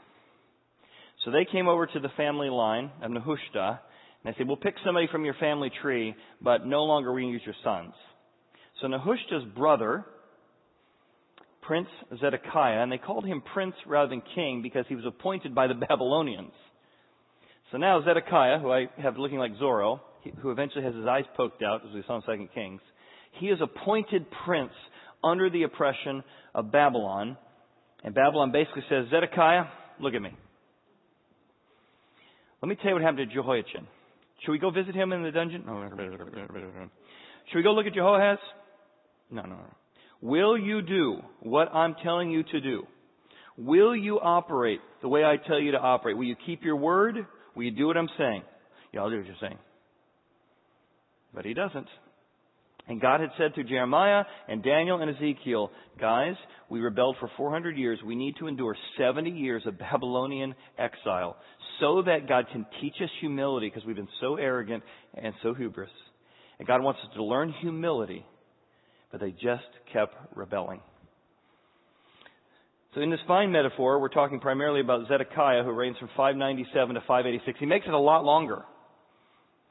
So 1.24 1.30
they 1.30 1.44
came 1.50 1.68
over 1.68 1.86
to 1.86 2.00
the 2.00 2.08
family 2.16 2.48
line 2.48 2.90
of 3.02 3.10
Nehushta, 3.10 3.78
and 3.78 3.78
they 4.24 4.34
said, 4.38 4.46
we'll 4.48 4.56
pick 4.56 4.74
somebody 4.84 5.08
from 5.12 5.24
your 5.24 5.34
family 5.34 5.70
tree, 5.82 6.14
but 6.40 6.66
no 6.66 6.84
longer 6.84 7.12
we 7.12 7.26
use 7.26 7.42
your 7.44 7.54
sons. 7.62 7.92
So 8.80 8.88
Nehushta's 8.88 9.44
brother, 9.54 10.06
Prince 11.66 11.88
Zedekiah, 12.20 12.82
and 12.82 12.92
they 12.92 12.98
called 12.98 13.24
him 13.24 13.42
prince 13.52 13.74
rather 13.86 14.08
than 14.08 14.22
king 14.34 14.62
because 14.62 14.84
he 14.88 14.94
was 14.94 15.04
appointed 15.06 15.54
by 15.54 15.66
the 15.66 15.74
Babylonians. 15.88 16.52
So 17.72 17.78
now 17.78 18.02
Zedekiah, 18.04 18.60
who 18.60 18.70
I 18.70 18.86
have 18.98 19.16
looking 19.16 19.38
like 19.38 19.52
Zorro, 19.60 20.00
who 20.40 20.50
eventually 20.50 20.84
has 20.84 20.94
his 20.94 21.06
eyes 21.06 21.24
poked 21.36 21.62
out, 21.62 21.82
as 21.86 21.94
we 21.94 22.02
saw 22.06 22.16
in 22.16 22.22
Second 22.22 22.48
Kings, 22.54 22.80
he 23.40 23.46
is 23.46 23.58
appointed 23.60 24.26
prince 24.44 24.72
under 25.22 25.50
the 25.50 25.64
oppression 25.64 26.22
of 26.54 26.70
Babylon. 26.70 27.36
And 28.04 28.14
Babylon 28.14 28.52
basically 28.52 28.82
says, 28.88 29.06
Zedekiah, 29.10 29.64
look 30.00 30.14
at 30.14 30.22
me. 30.22 30.30
Let 32.62 32.68
me 32.68 32.76
tell 32.76 32.88
you 32.88 32.94
what 32.94 33.02
happened 33.02 33.28
to 33.28 33.34
Jehoiachin. 33.34 33.86
Should 34.44 34.52
we 34.52 34.58
go 34.58 34.70
visit 34.70 34.94
him 34.94 35.12
in 35.12 35.22
the 35.22 35.30
dungeon? 35.30 35.64
Should 37.50 37.56
we 37.58 37.62
go 37.62 37.72
look 37.72 37.86
at 37.86 37.94
Jehoahaz? 37.94 38.38
No, 39.30 39.42
no, 39.42 39.48
no. 39.48 39.74
Will 40.20 40.58
you 40.58 40.82
do 40.82 41.20
what 41.40 41.72
I'm 41.74 41.94
telling 42.02 42.30
you 42.30 42.42
to 42.42 42.60
do? 42.60 42.86
Will 43.58 43.96
you 43.96 44.18
operate 44.20 44.80
the 45.02 45.08
way 45.08 45.24
I 45.24 45.36
tell 45.36 45.58
you 45.60 45.72
to 45.72 45.78
operate? 45.78 46.16
Will 46.16 46.24
you 46.24 46.36
keep 46.46 46.62
your 46.62 46.76
word? 46.76 47.16
Will 47.54 47.64
you 47.64 47.70
do 47.70 47.86
what 47.86 47.96
I'm 47.96 48.08
saying? 48.18 48.42
Yeah, 48.92 49.00
I'll 49.00 49.10
do 49.10 49.16
what 49.16 49.26
you're 49.26 49.36
saying. 49.40 49.58
But 51.34 51.44
he 51.44 51.54
doesn't. 51.54 51.86
And 52.88 53.00
God 53.00 53.20
had 53.20 53.30
said 53.36 53.54
to 53.56 53.64
Jeremiah 53.64 54.24
and 54.48 54.62
Daniel 54.62 55.00
and 55.00 55.10
Ezekiel, 55.10 55.70
guys, 56.00 56.34
we 56.68 56.80
rebelled 56.80 57.16
for 57.18 57.30
400 57.36 57.76
years. 57.76 57.98
We 58.04 58.14
need 58.14 58.36
to 58.38 58.46
endure 58.46 58.76
70 58.98 59.30
years 59.30 59.62
of 59.66 59.78
Babylonian 59.78 60.54
exile 60.78 61.36
so 61.80 62.02
that 62.02 62.28
God 62.28 62.46
can 62.52 62.64
teach 62.80 62.94
us 63.02 63.10
humility 63.20 63.68
because 63.68 63.84
we've 63.86 63.96
been 63.96 64.08
so 64.20 64.36
arrogant 64.36 64.84
and 65.14 65.34
so 65.42 65.52
hubris. 65.52 65.90
And 66.58 66.66
God 66.66 66.82
wants 66.82 67.00
us 67.02 67.10
to 67.16 67.24
learn 67.24 67.52
humility, 67.60 68.24
but 69.10 69.20
they 69.20 69.30
just 69.30 69.68
kept 69.92 70.14
rebelling. 70.34 70.80
So 72.94 73.02
in 73.02 73.10
this 73.10 73.20
fine 73.28 73.52
metaphor, 73.52 74.00
we're 74.00 74.08
talking 74.08 74.40
primarily 74.40 74.80
about 74.80 75.06
Zedekiah, 75.08 75.62
who 75.64 75.72
reigns 75.72 75.98
from 75.98 76.08
597 76.16 76.94
to 76.94 77.00
586. 77.02 77.58
He 77.60 77.66
makes 77.66 77.86
it 77.86 77.92
a 77.92 77.98
lot 77.98 78.24
longer. 78.24 78.62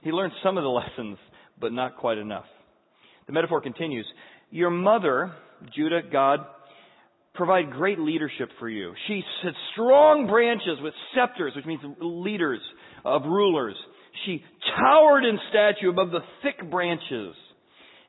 He 0.01 0.11
learned 0.11 0.33
some 0.43 0.57
of 0.57 0.63
the 0.63 0.69
lessons, 0.97 1.17
but 1.59 1.73
not 1.73 1.97
quite 1.97 2.19
enough. 2.19 2.45
The 3.25 3.33
metaphor 3.33 3.61
continues. 3.61 4.05
Your 4.51 4.69
mother, 4.69 5.33
Judah, 5.75 6.01
God, 6.11 6.41
provide 7.33 7.71
great 7.71 7.99
leadership 7.99 8.49
for 8.59 8.69
you. 8.69 8.93
She 9.07 9.23
had 9.43 9.53
strong 9.73 10.27
branches 10.27 10.77
with 10.81 10.93
scepters, 11.15 11.53
which 11.55 11.65
means 11.65 11.81
leaders 11.99 12.61
of 13.03 13.23
rulers. 13.23 13.75
She 14.25 14.43
towered 14.79 15.25
in 15.25 15.39
stature 15.49 15.89
above 15.89 16.11
the 16.11 16.21
thick 16.43 16.69
branches 16.69 17.35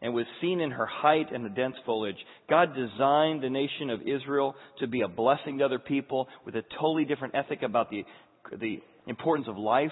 and 0.03 0.15
was 0.15 0.27
seen 0.41 0.61
in 0.61 0.71
her 0.71 0.87
height 0.87 1.33
and 1.33 1.45
the 1.45 1.51
dense 1.51 1.77
foliage. 1.85 2.17
God 2.49 2.75
designed 2.75 3.43
the 3.43 3.51
nation 3.51 3.91
of 3.91 4.03
Israel 4.03 4.55
to 4.81 4.87
be 4.87 5.03
a 5.03 5.09
blessing 5.09 5.59
to 5.59 5.65
other 5.65 5.79
people 5.79 6.29
with 6.45 6.55
a 6.57 6.63
totally 6.79 7.05
different 7.05 7.35
ethic 7.35 7.63
about 7.63 7.91
the, 7.91 8.05
the 8.59 8.81
importance 9.07 9.49
of 9.49 9.57
life, 9.57 9.91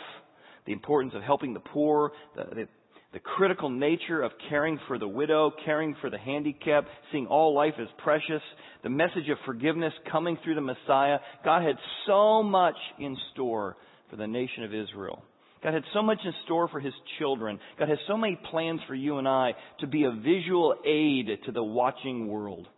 the 0.66 0.72
importance 0.72 1.14
of 1.14 1.22
helping 1.22 1.54
the 1.54 1.60
poor, 1.60 2.12
the, 2.36 2.54
the 2.54 2.68
the 3.14 3.20
critical 3.20 3.70
nature 3.70 4.22
of 4.22 4.32
caring 4.50 4.76
for 4.88 4.98
the 4.98 5.06
widow, 5.06 5.52
caring 5.64 5.94
for 6.00 6.10
the 6.10 6.18
handicapped, 6.18 6.88
seeing 7.12 7.28
all 7.28 7.54
life 7.54 7.74
as 7.80 7.86
precious, 7.98 8.42
the 8.82 8.90
message 8.90 9.28
of 9.30 9.38
forgiveness 9.46 9.92
coming 10.10 10.36
through 10.42 10.56
the 10.56 10.60
Messiah. 10.60 11.18
God 11.44 11.62
had 11.62 11.76
so 12.08 12.42
much 12.42 12.74
in 12.98 13.16
store 13.32 13.76
for 14.10 14.16
the 14.16 14.26
nation 14.26 14.64
of 14.64 14.74
Israel. 14.74 15.22
God 15.64 15.72
had 15.72 15.84
so 15.94 16.02
much 16.02 16.18
in 16.22 16.32
store 16.44 16.68
for 16.68 16.78
His 16.78 16.92
children. 17.18 17.58
God 17.78 17.88
has 17.88 17.98
so 18.06 18.18
many 18.18 18.38
plans 18.50 18.80
for 18.86 18.94
you 18.94 19.16
and 19.16 19.26
I 19.26 19.54
to 19.80 19.86
be 19.86 20.04
a 20.04 20.10
visual 20.10 20.74
aid 20.86 21.26
to 21.46 21.52
the 21.52 21.64
watching 21.64 22.28
world. 22.28 22.68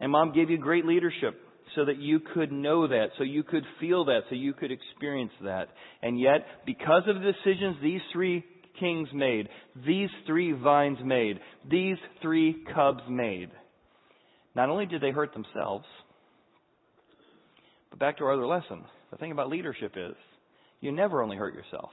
And 0.00 0.12
Mom 0.12 0.32
gave 0.32 0.50
you 0.50 0.58
great 0.58 0.86
leadership 0.86 1.40
so 1.74 1.84
that 1.84 1.98
you 1.98 2.20
could 2.20 2.52
know 2.52 2.86
that, 2.86 3.08
so 3.18 3.24
you 3.24 3.42
could 3.42 3.64
feel 3.80 4.04
that, 4.04 4.20
so 4.28 4.36
you 4.36 4.52
could 4.52 4.70
experience 4.70 5.32
that. 5.42 5.68
And 6.00 6.20
yet, 6.20 6.46
because 6.64 7.02
of 7.08 7.16
the 7.16 7.32
decisions 7.32 7.76
these 7.82 8.00
three 8.12 8.44
kings 8.78 9.08
made, 9.12 9.48
these 9.84 10.10
three 10.26 10.52
vines 10.52 10.98
made, 11.04 11.40
these 11.68 11.96
three 12.20 12.64
cubs 12.72 13.02
made. 13.08 13.50
Not 14.54 14.68
only 14.68 14.86
did 14.86 15.00
they 15.00 15.10
hurt 15.10 15.32
themselves, 15.32 15.86
but 17.90 17.98
back 17.98 18.18
to 18.18 18.24
our 18.24 18.32
other 18.32 18.46
lesson. 18.46 18.84
The 19.10 19.16
thing 19.16 19.32
about 19.32 19.48
leadership 19.48 19.94
is 19.96 20.14
you 20.82 20.92
never 20.92 21.22
only 21.22 21.38
hurt 21.38 21.54
yourself. 21.54 21.90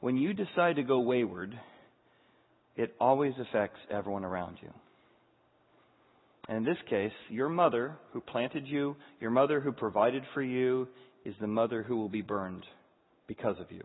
When 0.00 0.18
you 0.18 0.34
decide 0.34 0.76
to 0.76 0.82
go 0.82 1.00
wayward, 1.00 1.58
it 2.76 2.94
always 3.00 3.32
affects 3.40 3.78
everyone 3.90 4.24
around 4.24 4.58
you. 4.60 4.68
And 6.48 6.58
in 6.58 6.64
this 6.64 6.76
case, 6.90 7.12
your 7.30 7.48
mother 7.48 7.96
who 8.12 8.20
planted 8.20 8.66
you, 8.66 8.96
your 9.18 9.30
mother 9.30 9.60
who 9.60 9.72
provided 9.72 10.22
for 10.34 10.42
you, 10.42 10.86
is 11.24 11.34
the 11.40 11.46
mother 11.46 11.82
who 11.82 11.96
will 11.96 12.10
be 12.10 12.20
burned 12.20 12.64
because 13.26 13.56
of 13.58 13.72
you 13.72 13.82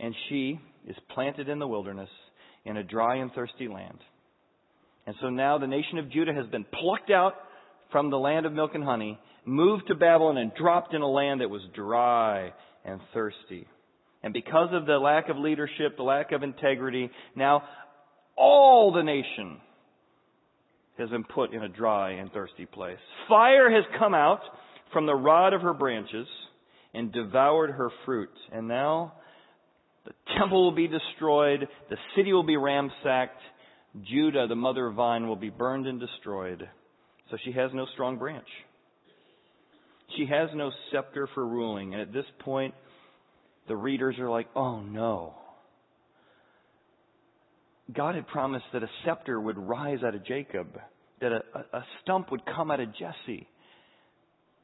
and 0.00 0.14
she 0.28 0.58
is 0.88 0.96
planted 1.14 1.48
in 1.48 1.58
the 1.58 1.68
wilderness 1.68 2.08
in 2.64 2.76
a 2.76 2.82
dry 2.82 3.16
and 3.16 3.32
thirsty 3.32 3.68
land. 3.68 3.98
And 5.06 5.14
so 5.20 5.28
now 5.28 5.58
the 5.58 5.66
nation 5.66 5.98
of 5.98 6.10
Judah 6.10 6.32
has 6.34 6.46
been 6.46 6.64
plucked 6.64 7.10
out 7.10 7.34
from 7.92 8.10
the 8.10 8.18
land 8.18 8.46
of 8.46 8.52
milk 8.52 8.72
and 8.74 8.84
honey, 8.84 9.18
moved 9.44 9.88
to 9.88 9.94
Babylon, 9.94 10.36
and 10.36 10.52
dropped 10.54 10.94
in 10.94 11.02
a 11.02 11.08
land 11.08 11.40
that 11.40 11.50
was 11.50 11.62
dry 11.74 12.52
and 12.84 13.00
thirsty. 13.14 13.66
And 14.22 14.32
because 14.32 14.68
of 14.72 14.86
the 14.86 14.98
lack 14.98 15.28
of 15.28 15.36
leadership, 15.36 15.96
the 15.96 16.02
lack 16.02 16.32
of 16.32 16.42
integrity, 16.42 17.10
now 17.34 17.62
all 18.36 18.92
the 18.92 19.02
nation 19.02 19.58
has 20.98 21.08
been 21.08 21.24
put 21.24 21.52
in 21.52 21.62
a 21.62 21.68
dry 21.68 22.12
and 22.12 22.30
thirsty 22.32 22.66
place. 22.66 22.98
Fire 23.28 23.70
has 23.70 23.84
come 23.98 24.14
out 24.14 24.40
from 24.92 25.06
the 25.06 25.14
rod 25.14 25.54
of 25.54 25.62
her 25.62 25.72
branches 25.72 26.26
and 26.92 27.12
devoured 27.12 27.70
her 27.70 27.90
fruit. 28.04 28.30
And 28.52 28.68
now 28.68 29.14
the 30.04 30.12
temple 30.38 30.64
will 30.64 30.74
be 30.74 30.88
destroyed. 30.88 31.66
The 31.88 31.96
city 32.16 32.32
will 32.32 32.42
be 32.42 32.56
ransacked. 32.56 33.40
Judah, 34.08 34.46
the 34.48 34.54
mother 34.54 34.90
vine, 34.90 35.26
will 35.26 35.36
be 35.36 35.50
burned 35.50 35.86
and 35.86 35.98
destroyed. 35.98 36.68
So 37.30 37.36
she 37.44 37.52
has 37.52 37.70
no 37.72 37.86
strong 37.94 38.18
branch. 38.18 38.46
She 40.16 40.26
has 40.26 40.50
no 40.54 40.70
scepter 40.90 41.28
for 41.34 41.46
ruling. 41.46 41.94
And 41.94 42.02
at 42.02 42.12
this 42.12 42.24
point, 42.40 42.74
the 43.68 43.76
readers 43.76 44.18
are 44.18 44.30
like, 44.30 44.48
oh 44.54 44.80
no. 44.80 45.34
God 47.92 48.14
had 48.14 48.26
promised 48.28 48.66
that 48.72 48.82
a 48.82 48.90
scepter 49.04 49.40
would 49.40 49.58
rise 49.58 49.98
out 50.04 50.14
of 50.14 50.24
Jacob, 50.24 50.78
that 51.20 51.32
a, 51.32 51.42
a 51.76 51.84
stump 52.02 52.30
would 52.30 52.42
come 52.46 52.70
out 52.70 52.80
of 52.80 52.88
Jesse 52.96 53.48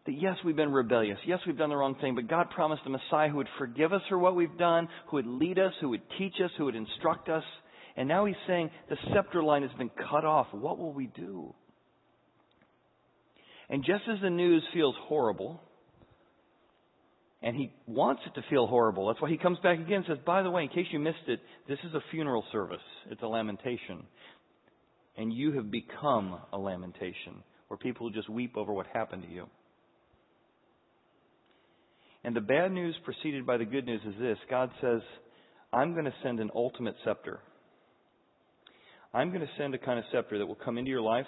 that 0.06 0.12
yes, 0.12 0.36
we've 0.44 0.56
been 0.56 0.72
rebellious. 0.72 1.18
Yes, 1.26 1.40
we've 1.46 1.58
done 1.58 1.70
the 1.70 1.76
wrong 1.76 1.96
thing, 2.00 2.14
but 2.14 2.28
God 2.28 2.50
promised 2.50 2.82
a 2.86 2.90
Messiah 2.90 3.28
who 3.28 3.36
would 3.36 3.48
forgive 3.58 3.92
us 3.92 4.02
for 4.08 4.18
what 4.18 4.36
we've 4.36 4.56
done, 4.56 4.88
who 5.08 5.16
would 5.16 5.26
lead 5.26 5.58
us, 5.58 5.72
who 5.80 5.90
would 5.90 6.02
teach 6.18 6.34
us, 6.42 6.50
who 6.56 6.66
would 6.66 6.76
instruct 6.76 7.28
us. 7.28 7.42
And 7.96 8.08
now 8.08 8.24
he's 8.24 8.36
saying 8.46 8.70
the 8.88 8.96
scepter 9.12 9.42
line 9.42 9.62
has 9.62 9.72
been 9.76 9.90
cut 10.10 10.24
off. 10.24 10.46
What 10.52 10.78
will 10.78 10.92
we 10.92 11.08
do? 11.08 11.54
And 13.68 13.84
just 13.84 14.04
as 14.12 14.20
the 14.22 14.30
news 14.30 14.62
feels 14.72 14.94
horrible, 15.02 15.60
and 17.42 17.56
he 17.56 17.72
wants 17.86 18.22
it 18.26 18.34
to 18.40 18.46
feel 18.48 18.66
horrible, 18.66 19.08
that's 19.08 19.20
why 19.20 19.30
he 19.30 19.36
comes 19.36 19.58
back 19.62 19.78
again 19.78 19.98
and 19.98 20.06
says, 20.06 20.18
By 20.24 20.42
the 20.42 20.50
way, 20.50 20.62
in 20.62 20.68
case 20.68 20.86
you 20.90 20.98
missed 20.98 21.28
it, 21.28 21.40
this 21.68 21.78
is 21.84 21.94
a 21.94 22.00
funeral 22.10 22.44
service. 22.52 22.78
It's 23.10 23.22
a 23.22 23.26
lamentation. 23.26 24.04
And 25.16 25.32
you 25.32 25.52
have 25.52 25.70
become 25.70 26.38
a 26.52 26.58
lamentation 26.58 27.42
where 27.68 27.78
people 27.78 28.10
just 28.10 28.28
weep 28.28 28.56
over 28.56 28.72
what 28.72 28.86
happened 28.92 29.22
to 29.22 29.28
you. 29.28 29.46
And 32.24 32.34
the 32.34 32.40
bad 32.40 32.72
news 32.72 32.96
preceded 33.04 33.46
by 33.46 33.56
the 33.56 33.64
good 33.64 33.86
news 33.86 34.00
is 34.06 34.14
this 34.18 34.38
God 34.50 34.70
says, 34.80 35.00
I'm 35.72 35.92
going 35.92 36.06
to 36.06 36.14
send 36.22 36.40
an 36.40 36.50
ultimate 36.54 36.96
scepter. 37.04 37.40
I'm 39.14 39.28
going 39.28 39.40
to 39.40 39.50
send 39.56 39.74
a 39.74 39.78
kind 39.78 39.98
of 39.98 40.04
scepter 40.12 40.38
that 40.38 40.46
will 40.46 40.56
come 40.56 40.78
into 40.78 40.90
your 40.90 41.00
life. 41.00 41.26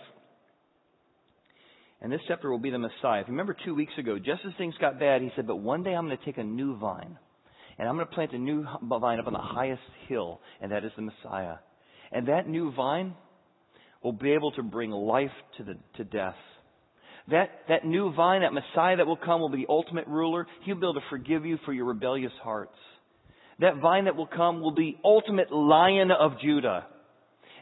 And 2.00 2.12
this 2.12 2.20
scepter 2.28 2.50
will 2.50 2.58
be 2.58 2.70
the 2.70 2.78
Messiah. 2.78 3.22
If 3.22 3.28
you 3.28 3.32
remember 3.32 3.56
two 3.64 3.74
weeks 3.74 3.92
ago, 3.98 4.18
just 4.18 4.42
as 4.46 4.52
things 4.56 4.74
got 4.80 5.00
bad, 5.00 5.20
he 5.20 5.30
said, 5.34 5.46
But 5.46 5.56
one 5.56 5.82
day 5.82 5.94
I'm 5.94 6.06
going 6.06 6.16
to 6.16 6.24
take 6.24 6.38
a 6.38 6.44
new 6.44 6.76
vine. 6.78 7.18
And 7.78 7.88
I'm 7.88 7.94
going 7.94 8.06
to 8.06 8.14
plant 8.14 8.32
a 8.32 8.38
new 8.38 8.64
vine 8.82 9.20
up 9.20 9.26
on 9.26 9.32
the 9.32 9.38
highest 9.38 9.82
hill, 10.08 10.40
and 10.61 10.72
that 10.72 10.84
is 10.84 10.92
the 10.96 11.02
Messiah. 11.02 11.56
And 12.11 12.28
that 12.28 12.48
new 12.48 12.72
vine 12.72 13.14
will 14.02 14.12
be 14.12 14.32
able 14.32 14.52
to 14.52 14.62
bring 14.62 14.90
life 14.90 15.30
to, 15.56 15.64
the, 15.64 15.76
to 15.96 16.04
death. 16.04 16.34
That, 17.30 17.50
that 17.68 17.84
new 17.84 18.12
vine, 18.14 18.40
that 18.40 18.52
Messiah 18.52 18.96
that 18.96 19.06
will 19.06 19.16
come, 19.16 19.40
will 19.40 19.50
be 19.50 19.58
the 19.58 19.68
ultimate 19.68 20.06
ruler. 20.06 20.46
He'll 20.64 20.76
be 20.76 20.87
able 20.87 20.94
to 20.94 21.00
forgive 21.11 21.44
you 21.44 21.58
for 21.64 21.72
your 21.72 21.84
rebellious 21.84 22.32
hearts. 22.42 22.76
That 23.61 23.76
vine 23.82 24.04
that 24.06 24.16
will 24.16 24.26
come 24.26 24.61
will 24.61 24.74
be 24.74 24.98
ultimate 25.04 25.52
lion 25.52 26.11
of 26.11 26.40
Judah. 26.40 26.87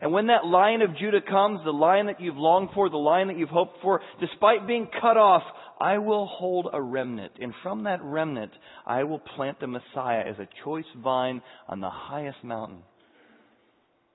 And 0.00 0.12
when 0.12 0.26
that 0.26 0.44
lion 0.44 0.82
of 0.82 0.96
Judah 0.96 1.20
comes, 1.20 1.60
the 1.64 1.70
lion 1.70 2.06
that 2.06 2.20
you've 2.20 2.36
longed 2.36 2.70
for, 2.74 2.90
the 2.90 2.96
lion 2.96 3.28
that 3.28 3.38
you've 3.38 3.48
hoped 3.48 3.80
for, 3.82 4.00
despite 4.20 4.66
being 4.66 4.88
cut 5.00 5.16
off, 5.16 5.42
I 5.80 5.98
will 5.98 6.26
hold 6.26 6.68
a 6.72 6.80
remnant. 6.80 7.32
And 7.40 7.54
from 7.62 7.84
that 7.84 8.02
remnant, 8.02 8.52
I 8.86 9.04
will 9.04 9.18
plant 9.18 9.60
the 9.60 9.66
Messiah 9.66 10.22
as 10.26 10.38
a 10.38 10.48
choice 10.64 10.84
vine 11.02 11.42
on 11.68 11.80
the 11.80 11.90
highest 11.90 12.42
mountain. 12.42 12.82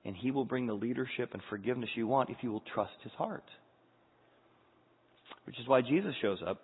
And 0.04 0.16
he 0.16 0.30
will 0.30 0.44
bring 0.44 0.66
the 0.66 0.74
leadership 0.74 1.30
and 1.32 1.42
forgiveness 1.48 1.90
you 1.94 2.06
want 2.06 2.30
if 2.30 2.38
you 2.42 2.50
will 2.50 2.62
trust 2.74 2.92
his 3.02 3.12
heart. 3.12 3.44
Which 5.46 5.58
is 5.58 5.68
why 5.68 5.80
Jesus 5.82 6.14
shows 6.20 6.38
up. 6.46 6.60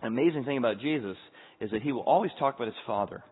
An 0.00 0.08
amazing 0.08 0.44
thing 0.44 0.58
about 0.58 0.80
Jesus 0.80 1.16
is 1.60 1.70
that 1.70 1.82
he 1.82 1.92
will 1.92 2.02
always 2.02 2.30
talk 2.38 2.56
about 2.56 2.66
his 2.66 2.76
Father. 2.86 3.22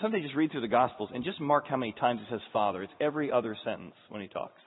Sometimes 0.00 0.24
just 0.24 0.34
read 0.34 0.50
through 0.50 0.62
the 0.62 0.68
Gospels 0.68 1.10
and 1.14 1.24
just 1.24 1.40
mark 1.40 1.66
how 1.68 1.76
many 1.76 1.92
times 1.92 2.20
he 2.20 2.34
says 2.34 2.40
Father. 2.52 2.82
It's 2.82 2.92
every 3.00 3.30
other 3.30 3.56
sentence 3.64 3.94
when 4.08 4.20
he 4.20 4.28
talks. 4.28 4.60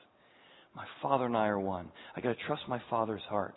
My 0.75 0.85
Father 1.01 1.25
and 1.25 1.35
I 1.35 1.47
are 1.47 1.59
one. 1.59 1.91
I 2.15 2.21
got 2.21 2.29
to 2.29 2.45
trust 2.45 2.61
my 2.67 2.81
Father's 2.89 3.21
heart. 3.29 3.55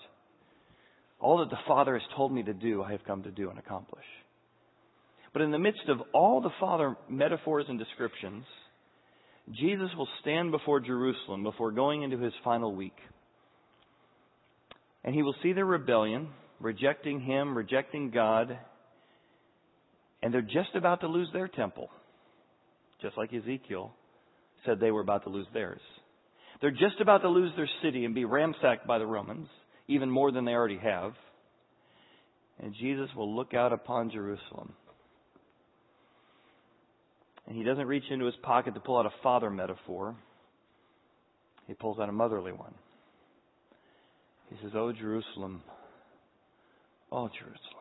All 1.21 1.39
that 1.39 1.51
the 1.51 1.59
Father 1.69 1.95
has 1.95 2.03
told 2.17 2.33
me 2.33 2.43
to 2.43 2.55
do, 2.55 2.83
I 2.83 2.93
have 2.93 3.05
come 3.07 3.23
to 3.23 3.31
do 3.31 3.51
and 3.51 3.59
accomplish. 3.59 4.05
But 5.33 5.43
in 5.43 5.51
the 5.51 5.59
midst 5.59 5.89
of 5.89 5.99
all 6.13 6.41
the 6.41 6.51
Father 6.59 6.97
metaphors 7.09 7.67
and 7.69 7.79
descriptions, 7.79 8.45
Jesus 9.53 9.91
will 9.97 10.09
stand 10.23 10.51
before 10.51 10.81
Jerusalem 10.81 11.43
before 11.43 11.73
going 11.73 12.03
into 12.03 12.19
his 12.19 12.33
final 12.43 12.75
week. 12.75 12.97
And 15.05 15.15
he 15.15 15.23
will 15.23 15.35
see 15.43 15.53
their 15.53 15.67
rebellion, 15.67 16.29
rejecting 16.59 17.21
him, 17.21 17.57
rejecting 17.57 18.11
God, 18.11 18.59
and 20.23 20.33
they're 20.33 20.43
just 20.43 20.75
about 20.75 21.01
to 21.01 21.09
lose 21.09 21.29
their 21.33 21.49
temple, 21.49 21.89
just 23.01 23.17
like 23.17 23.33
Ezekiel 23.33 23.93
said 24.65 24.79
they 24.79 24.91
were 24.91 25.01
about 25.01 25.25
to 25.25 25.31
lose 25.31 25.47
theirs. 25.55 25.81
They're 26.61 26.71
just 26.71 27.01
about 27.01 27.23
to 27.23 27.29
lose 27.29 27.53
their 27.57 27.69
city 27.83 28.05
and 28.05 28.15
be 28.15 28.27
ransacked 28.27 28.87
by 28.87 28.99
the 28.99 29.07
Romans, 29.07 29.49
even 29.89 30.11
more 30.11 30.31
than 30.31 30.45
they 30.45 30.53
already 30.53 30.79
have. 30.79 31.13
And 32.63 32.75
Jesus 32.79 33.09
will 33.17 33.35
look 33.35 33.55
out 33.55 33.73
upon 33.73 34.11
Jerusalem. 34.11 34.75
And 37.47 37.57
he 37.57 37.65
doesn't 37.65 37.87
reach 37.87 38.05
into 38.11 38.27
his 38.27 38.35
pocket 38.43 38.75
to 38.75 38.81
pull 38.81 38.99
out 38.99 39.07
a 39.07 39.23
father 39.23 39.51
metaphor. 39.51 40.15
He 41.67 41.75
pulls 41.75 41.99
out 41.99 42.09
a 42.09 42.13
motherly 42.13 42.53
one. 42.53 42.75
He 44.51 44.57
says, 44.63 44.73
Oh, 44.75 44.93
Jerusalem. 44.93 45.63
Oh, 47.11 47.29
Jerusalem. 47.29 47.80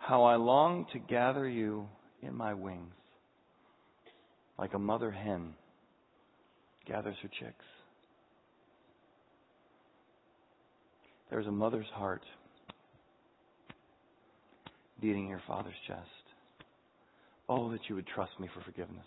How 0.00 0.24
I 0.24 0.36
long 0.36 0.86
to 0.92 0.98
gather 0.98 1.48
you 1.48 1.86
in 2.22 2.34
my 2.34 2.54
wings, 2.54 2.94
like 4.58 4.74
a 4.74 4.78
mother 4.78 5.10
hen 5.10 5.54
gathers 6.88 7.16
her 7.22 7.28
chicks. 7.28 7.64
There's 11.30 11.46
a 11.46 11.52
mother's 11.52 11.86
heart 11.94 12.22
beating 15.00 15.24
in 15.24 15.28
your 15.28 15.42
father's 15.46 15.74
chest. 15.86 16.00
Oh, 17.48 17.70
that 17.70 17.80
you 17.88 17.94
would 17.94 18.06
trust 18.06 18.32
me 18.40 18.48
for 18.54 18.62
forgiveness. 18.62 19.06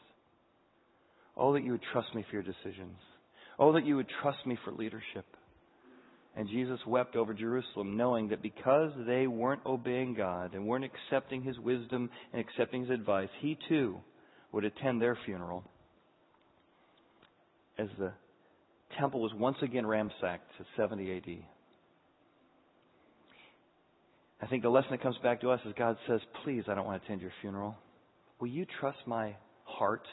Oh, 1.35 1.53
that 1.53 1.63
you 1.63 1.71
would 1.71 1.83
trust 1.91 2.13
me 2.15 2.23
for 2.29 2.35
your 2.35 2.43
decisions. 2.43 2.97
Oh, 3.57 3.73
that 3.73 3.85
you 3.85 3.95
would 3.95 4.09
trust 4.21 4.45
me 4.45 4.57
for 4.63 4.71
leadership. 4.71 5.25
And 6.35 6.49
Jesus 6.49 6.79
wept 6.87 7.15
over 7.15 7.33
Jerusalem, 7.33 7.95
knowing 7.95 8.29
that 8.29 8.41
because 8.41 8.91
they 9.05 9.27
weren't 9.27 9.61
obeying 9.65 10.15
God 10.15 10.55
and 10.55 10.65
weren't 10.65 10.85
accepting 10.85 11.43
His 11.43 11.59
wisdom 11.59 12.09
and 12.31 12.41
accepting 12.41 12.81
His 12.81 12.89
advice, 12.89 13.29
He 13.39 13.57
too 13.69 13.97
would 14.51 14.65
attend 14.65 15.01
their 15.01 15.17
funeral 15.25 15.63
as 17.77 17.87
the 17.99 18.13
temple 18.99 19.21
was 19.21 19.31
once 19.35 19.57
again 19.61 19.85
ransacked 19.85 20.47
to 20.57 20.65
70 20.77 21.17
AD. 21.17 21.37
I 24.41 24.47
think 24.47 24.63
the 24.63 24.69
lesson 24.69 24.91
that 24.91 25.01
comes 25.01 25.15
back 25.23 25.41
to 25.41 25.51
us 25.51 25.59
is 25.65 25.73
God 25.77 25.97
says, 26.07 26.19
Please, 26.43 26.63
I 26.67 26.75
don't 26.75 26.85
want 26.85 27.01
to 27.01 27.05
attend 27.05 27.21
your 27.21 27.31
funeral. 27.41 27.75
Will 28.39 28.49
you 28.49 28.65
trust 28.79 28.97
my 29.05 29.35
heart 29.63 30.05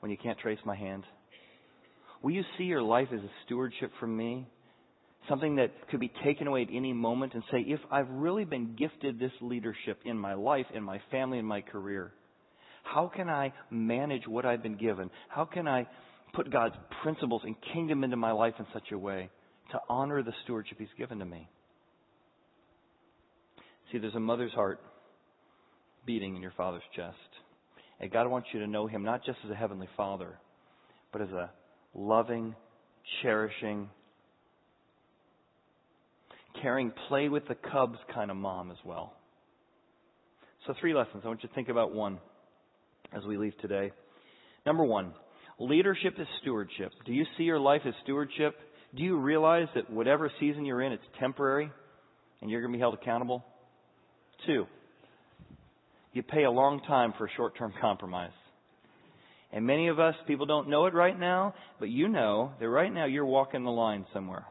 when 0.00 0.10
you 0.10 0.18
can't 0.18 0.38
trace 0.38 0.58
my 0.64 0.76
hand? 0.76 1.04
Will 2.22 2.32
you 2.32 2.42
see 2.58 2.64
your 2.64 2.82
life 2.82 3.08
as 3.12 3.20
a 3.20 3.30
stewardship 3.46 3.90
from 3.98 4.16
me? 4.16 4.46
Something 5.28 5.56
that 5.56 5.70
could 5.90 6.00
be 6.00 6.12
taken 6.24 6.46
away 6.46 6.62
at 6.62 6.68
any 6.72 6.92
moment 6.92 7.34
and 7.34 7.42
say, 7.50 7.58
if 7.60 7.80
I've 7.90 8.08
really 8.08 8.44
been 8.44 8.74
gifted 8.74 9.18
this 9.18 9.32
leadership 9.40 10.00
in 10.04 10.18
my 10.18 10.34
life, 10.34 10.66
in 10.74 10.82
my 10.82 11.00
family, 11.10 11.38
in 11.38 11.44
my 11.44 11.60
career, 11.60 12.12
how 12.82 13.10
can 13.14 13.28
I 13.28 13.52
manage 13.70 14.26
what 14.26 14.44
I've 14.44 14.62
been 14.62 14.76
given? 14.76 15.10
How 15.28 15.44
can 15.44 15.68
I 15.68 15.86
put 16.32 16.50
God's 16.50 16.74
principles 17.02 17.42
and 17.44 17.54
kingdom 17.72 18.02
into 18.02 18.16
my 18.16 18.32
life 18.32 18.54
in 18.58 18.66
such 18.72 18.92
a 18.92 18.98
way 18.98 19.30
to 19.72 19.78
honor 19.88 20.22
the 20.22 20.32
stewardship 20.44 20.78
He's 20.78 20.88
given 20.98 21.18
to 21.18 21.24
me? 21.24 21.48
See, 23.92 23.98
there's 23.98 24.14
a 24.14 24.20
mother's 24.20 24.52
heart 24.52 24.80
beating 26.06 26.36
in 26.36 26.42
your 26.42 26.52
father's 26.56 26.82
chest. 26.96 27.16
And 28.00 28.10
God 28.10 28.28
wants 28.28 28.48
you 28.52 28.60
to 28.60 28.66
know 28.66 28.86
Him 28.86 29.04
not 29.04 29.24
just 29.24 29.38
as 29.44 29.50
a 29.50 29.54
heavenly 29.54 29.88
father, 29.96 30.38
but 31.12 31.20
as 31.20 31.28
a 31.30 31.50
loving, 31.94 32.54
cherishing, 33.22 33.90
caring, 36.60 36.92
play 37.08 37.28
with 37.28 37.46
the 37.48 37.54
cubs 37.54 37.98
kind 38.14 38.30
of 38.30 38.36
mom 38.36 38.70
as 38.70 38.76
well. 38.84 39.12
So, 40.66 40.74
three 40.80 40.94
lessons. 40.94 41.22
I 41.24 41.28
want 41.28 41.42
you 41.42 41.48
to 41.48 41.54
think 41.54 41.68
about 41.68 41.94
one 41.94 42.18
as 43.16 43.24
we 43.24 43.36
leave 43.36 43.56
today. 43.60 43.92
Number 44.66 44.84
one, 44.84 45.12
leadership 45.58 46.14
is 46.18 46.26
stewardship. 46.42 46.92
Do 47.06 47.12
you 47.12 47.24
see 47.36 47.44
your 47.44 47.58
life 47.58 47.82
as 47.86 47.94
stewardship? 48.02 48.56
Do 48.94 49.02
you 49.02 49.18
realize 49.18 49.68
that 49.74 49.90
whatever 49.90 50.30
season 50.40 50.64
you're 50.64 50.82
in, 50.82 50.92
it's 50.92 51.02
temporary 51.18 51.70
and 52.40 52.50
you're 52.50 52.60
going 52.60 52.72
to 52.72 52.76
be 52.76 52.80
held 52.80 52.94
accountable? 52.94 53.44
Two, 54.46 54.66
you 56.12 56.22
pay 56.22 56.44
a 56.44 56.50
long 56.50 56.80
time 56.80 57.14
for 57.16 57.26
a 57.26 57.30
short 57.36 57.56
term 57.56 57.72
compromise. 57.80 58.32
And 59.52 59.66
many 59.66 59.88
of 59.88 59.98
us, 59.98 60.14
people 60.26 60.46
don't 60.46 60.68
know 60.68 60.86
it 60.86 60.94
right 60.94 61.18
now, 61.18 61.54
but 61.80 61.88
you 61.88 62.08
know 62.08 62.52
that 62.60 62.68
right 62.68 62.92
now 62.92 63.06
you're 63.06 63.26
walking 63.26 63.64
the 63.64 63.70
line 63.70 64.06
somewhere. 64.12 64.44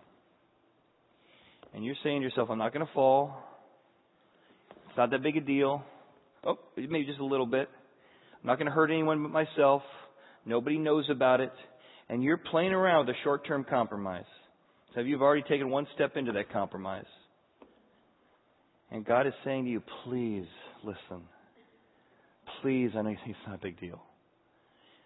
And 1.74 1.86
you're 1.86 1.96
saying 2.04 2.22
to 2.22 2.26
yourself, 2.26 2.50
I'm 2.50 2.58
not 2.58 2.74
going 2.74 2.86
to 2.86 2.94
fall. 2.94 3.38
It's 4.88 4.98
not 4.98 5.12
that 5.12 5.22
big 5.22 5.38
a 5.38 5.42
deal. 5.42 5.84
Oh, 6.44 6.58
maybe 6.76 7.06
just 7.06 7.20
a 7.20 7.26
little 7.26 7.46
bit. 7.46 7.70
I'm 8.42 8.48
not 8.48 8.58
going 8.58 8.68
to 8.68 8.72
hurt 8.72 8.92
anyone 8.92 9.22
but 9.22 9.32
myself. 9.32 9.82
Nobody 10.46 10.78
knows 10.78 11.06
about 11.10 11.42
it. 11.42 11.52
And 12.10 12.24
you're 12.24 12.38
playing 12.38 12.72
around 12.72 13.06
with 13.06 13.16
a 13.16 13.20
short 13.24 13.46
term 13.46 13.66
compromise. 13.70 14.26
So 14.94 15.02
of 15.02 15.08
you 15.08 15.14
have 15.14 15.22
already 15.22 15.44
taken 15.44 15.70
one 15.70 15.86
step 15.94 16.18
into 16.18 16.32
that 16.32 16.52
compromise. 16.52 17.06
And 18.92 19.06
God 19.06 19.28
is 19.28 19.34
saying 19.46 19.66
to 19.66 19.70
you, 19.70 19.84
please 20.06 20.48
listen. 20.84 21.24
Please, 22.62 22.92
I 22.98 23.04
know 23.04 23.10
it's 23.10 23.38
not 23.48 23.56
a 23.56 23.62
big 23.62 23.80
deal 23.80 24.02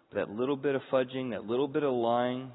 But 0.09 0.27
that 0.27 0.29
little 0.29 0.55
bit 0.55 0.75
of 0.75 0.81
fudging, 0.91 1.31
that 1.31 1.45
little 1.45 1.67
bit 1.67 1.83
of 1.83 1.93
lying, 1.93 2.51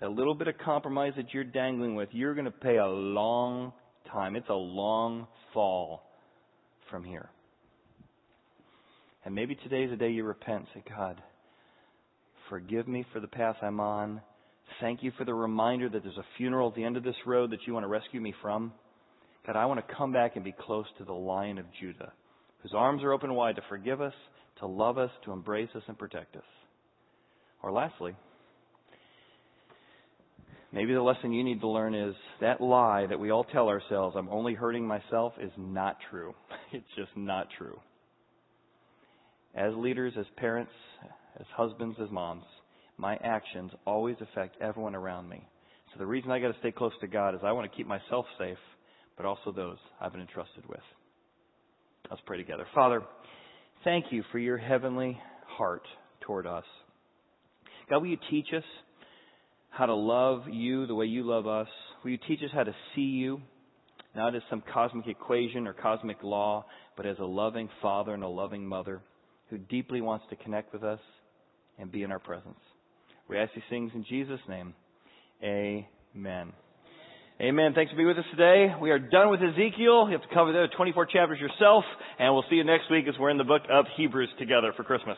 that 0.00 0.10
little 0.10 0.34
bit 0.34 0.48
of 0.48 0.58
compromise 0.58 1.12
that 1.16 1.32
you're 1.32 1.44
dangling 1.44 1.94
with, 1.94 2.08
you're 2.12 2.34
going 2.34 2.46
to 2.46 2.50
pay 2.50 2.76
a 2.76 2.86
long 2.86 3.72
time. 4.10 4.36
It's 4.36 4.48
a 4.48 4.54
long 4.54 5.26
fall 5.52 6.02
from 6.90 7.04
here. 7.04 7.30
And 9.24 9.34
maybe 9.34 9.54
today's 9.54 9.90
the 9.90 9.96
day 9.96 10.10
you 10.10 10.24
repent. 10.24 10.66
Say, 10.74 10.82
God, 10.88 11.22
Forgive 12.48 12.86
me 12.86 13.06
for 13.12 13.20
the 13.20 13.26
path 13.26 13.56
I'm 13.62 13.80
on. 13.80 14.20
Thank 14.80 15.02
you 15.02 15.12
for 15.16 15.24
the 15.24 15.34
reminder 15.34 15.88
that 15.88 16.02
there's 16.02 16.16
a 16.16 16.26
funeral 16.36 16.68
at 16.68 16.74
the 16.74 16.84
end 16.84 16.96
of 16.96 17.04
this 17.04 17.14
road 17.26 17.50
that 17.50 17.60
you 17.66 17.72
want 17.72 17.84
to 17.84 17.88
rescue 17.88 18.20
me 18.20 18.34
from. 18.42 18.72
God, 19.46 19.56
I 19.56 19.66
want 19.66 19.86
to 19.86 19.94
come 19.94 20.12
back 20.12 20.36
and 20.36 20.44
be 20.44 20.54
close 20.58 20.86
to 20.98 21.04
the 21.04 21.12
Lion 21.12 21.58
of 21.58 21.66
Judah, 21.80 22.12
whose 22.62 22.72
arms 22.74 23.02
are 23.02 23.12
open 23.12 23.34
wide 23.34 23.56
to 23.56 23.62
forgive 23.68 24.00
us, 24.00 24.12
to 24.60 24.66
love 24.66 24.98
us, 24.98 25.10
to 25.24 25.32
embrace 25.32 25.68
us, 25.74 25.82
and 25.88 25.98
protect 25.98 26.36
us. 26.36 26.44
Or 27.62 27.72
lastly, 27.72 28.14
maybe 30.74 30.92
the 30.92 31.00
lesson 31.00 31.32
you 31.32 31.44
need 31.44 31.60
to 31.60 31.68
learn 31.68 31.94
is 31.94 32.14
that 32.40 32.60
lie 32.60 33.06
that 33.06 33.18
we 33.18 33.30
all 33.30 33.44
tell 33.44 33.68
ourselves, 33.68 34.16
I'm 34.18 34.28
only 34.28 34.54
hurting 34.54 34.86
myself, 34.86 35.32
is 35.40 35.52
not 35.56 35.96
true. 36.10 36.34
It's 36.72 36.84
just 36.96 37.16
not 37.16 37.46
true. 37.56 37.78
As 39.54 39.72
leaders, 39.76 40.12
as 40.18 40.26
parents, 40.36 40.72
as 41.38 41.46
husbands, 41.56 41.96
as 42.02 42.10
moms, 42.10 42.42
my 42.96 43.16
actions 43.22 43.70
always 43.86 44.16
affect 44.20 44.60
everyone 44.60 44.96
around 44.96 45.28
me. 45.28 45.46
So 45.92 46.00
the 46.00 46.06
reason 46.06 46.32
I 46.32 46.40
got 46.40 46.48
to 46.48 46.58
stay 46.58 46.72
close 46.72 46.92
to 47.00 47.06
God 47.06 47.36
is 47.36 47.40
I 47.44 47.52
want 47.52 47.70
to 47.70 47.76
keep 47.76 47.86
myself 47.86 48.26
safe, 48.40 48.58
but 49.16 49.24
also 49.24 49.52
those 49.52 49.76
I've 50.00 50.10
been 50.10 50.20
entrusted 50.20 50.68
with. 50.68 50.80
Let's 52.10 52.22
pray 52.26 52.38
together. 52.38 52.66
Father, 52.74 53.02
thank 53.84 54.06
you 54.10 54.24
for 54.32 54.40
your 54.40 54.58
heavenly 54.58 55.16
heart 55.46 55.86
toward 56.22 56.48
us. 56.48 56.64
God, 57.88 57.98
will 57.98 58.08
you 58.08 58.18
teach 58.30 58.48
us 58.56 58.64
how 59.76 59.86
to 59.86 59.94
love 59.94 60.44
you 60.50 60.86
the 60.86 60.94
way 60.94 61.06
you 61.06 61.24
love 61.24 61.46
us? 61.46 61.68
Will 62.02 62.12
you 62.12 62.18
teach 62.28 62.40
us 62.42 62.50
how 62.52 62.62
to 62.64 62.74
see 62.94 63.02
you, 63.02 63.40
not 64.14 64.34
as 64.34 64.42
some 64.48 64.62
cosmic 64.72 65.08
equation 65.08 65.66
or 65.66 65.72
cosmic 65.72 66.22
law, 66.22 66.64
but 66.96 67.06
as 67.06 67.18
a 67.18 67.24
loving 67.24 67.68
father 67.82 68.14
and 68.14 68.22
a 68.22 68.28
loving 68.28 68.64
mother 68.64 69.00
who 69.50 69.58
deeply 69.58 70.00
wants 70.00 70.24
to 70.30 70.36
connect 70.36 70.72
with 70.72 70.84
us 70.84 71.00
and 71.78 71.90
be 71.90 72.02
in 72.02 72.12
our 72.12 72.20
presence? 72.20 72.58
We 73.28 73.38
ask 73.38 73.52
these 73.54 73.64
things 73.68 73.90
in 73.94 74.04
Jesus' 74.08 74.40
name. 74.48 74.74
Amen. 75.42 76.52
Amen. 77.40 77.72
Thanks 77.74 77.90
for 77.90 77.96
being 77.96 78.06
with 78.06 78.18
us 78.18 78.24
today. 78.30 78.72
We 78.80 78.92
are 78.92 78.98
done 79.00 79.30
with 79.30 79.40
Ezekiel. 79.40 80.06
You 80.06 80.12
have 80.12 80.22
to 80.22 80.32
cover 80.32 80.52
the 80.52 80.58
other 80.58 80.70
24 80.76 81.06
chapters 81.06 81.40
yourself, 81.40 81.82
and 82.20 82.32
we'll 82.32 82.44
see 82.48 82.56
you 82.56 82.64
next 82.64 82.90
week 82.92 83.06
as 83.08 83.14
we're 83.18 83.30
in 83.30 83.38
the 83.38 83.44
book 83.44 83.62
of 83.68 83.86
Hebrews 83.96 84.28
together 84.38 84.72
for 84.76 84.84
Christmas. 84.84 85.16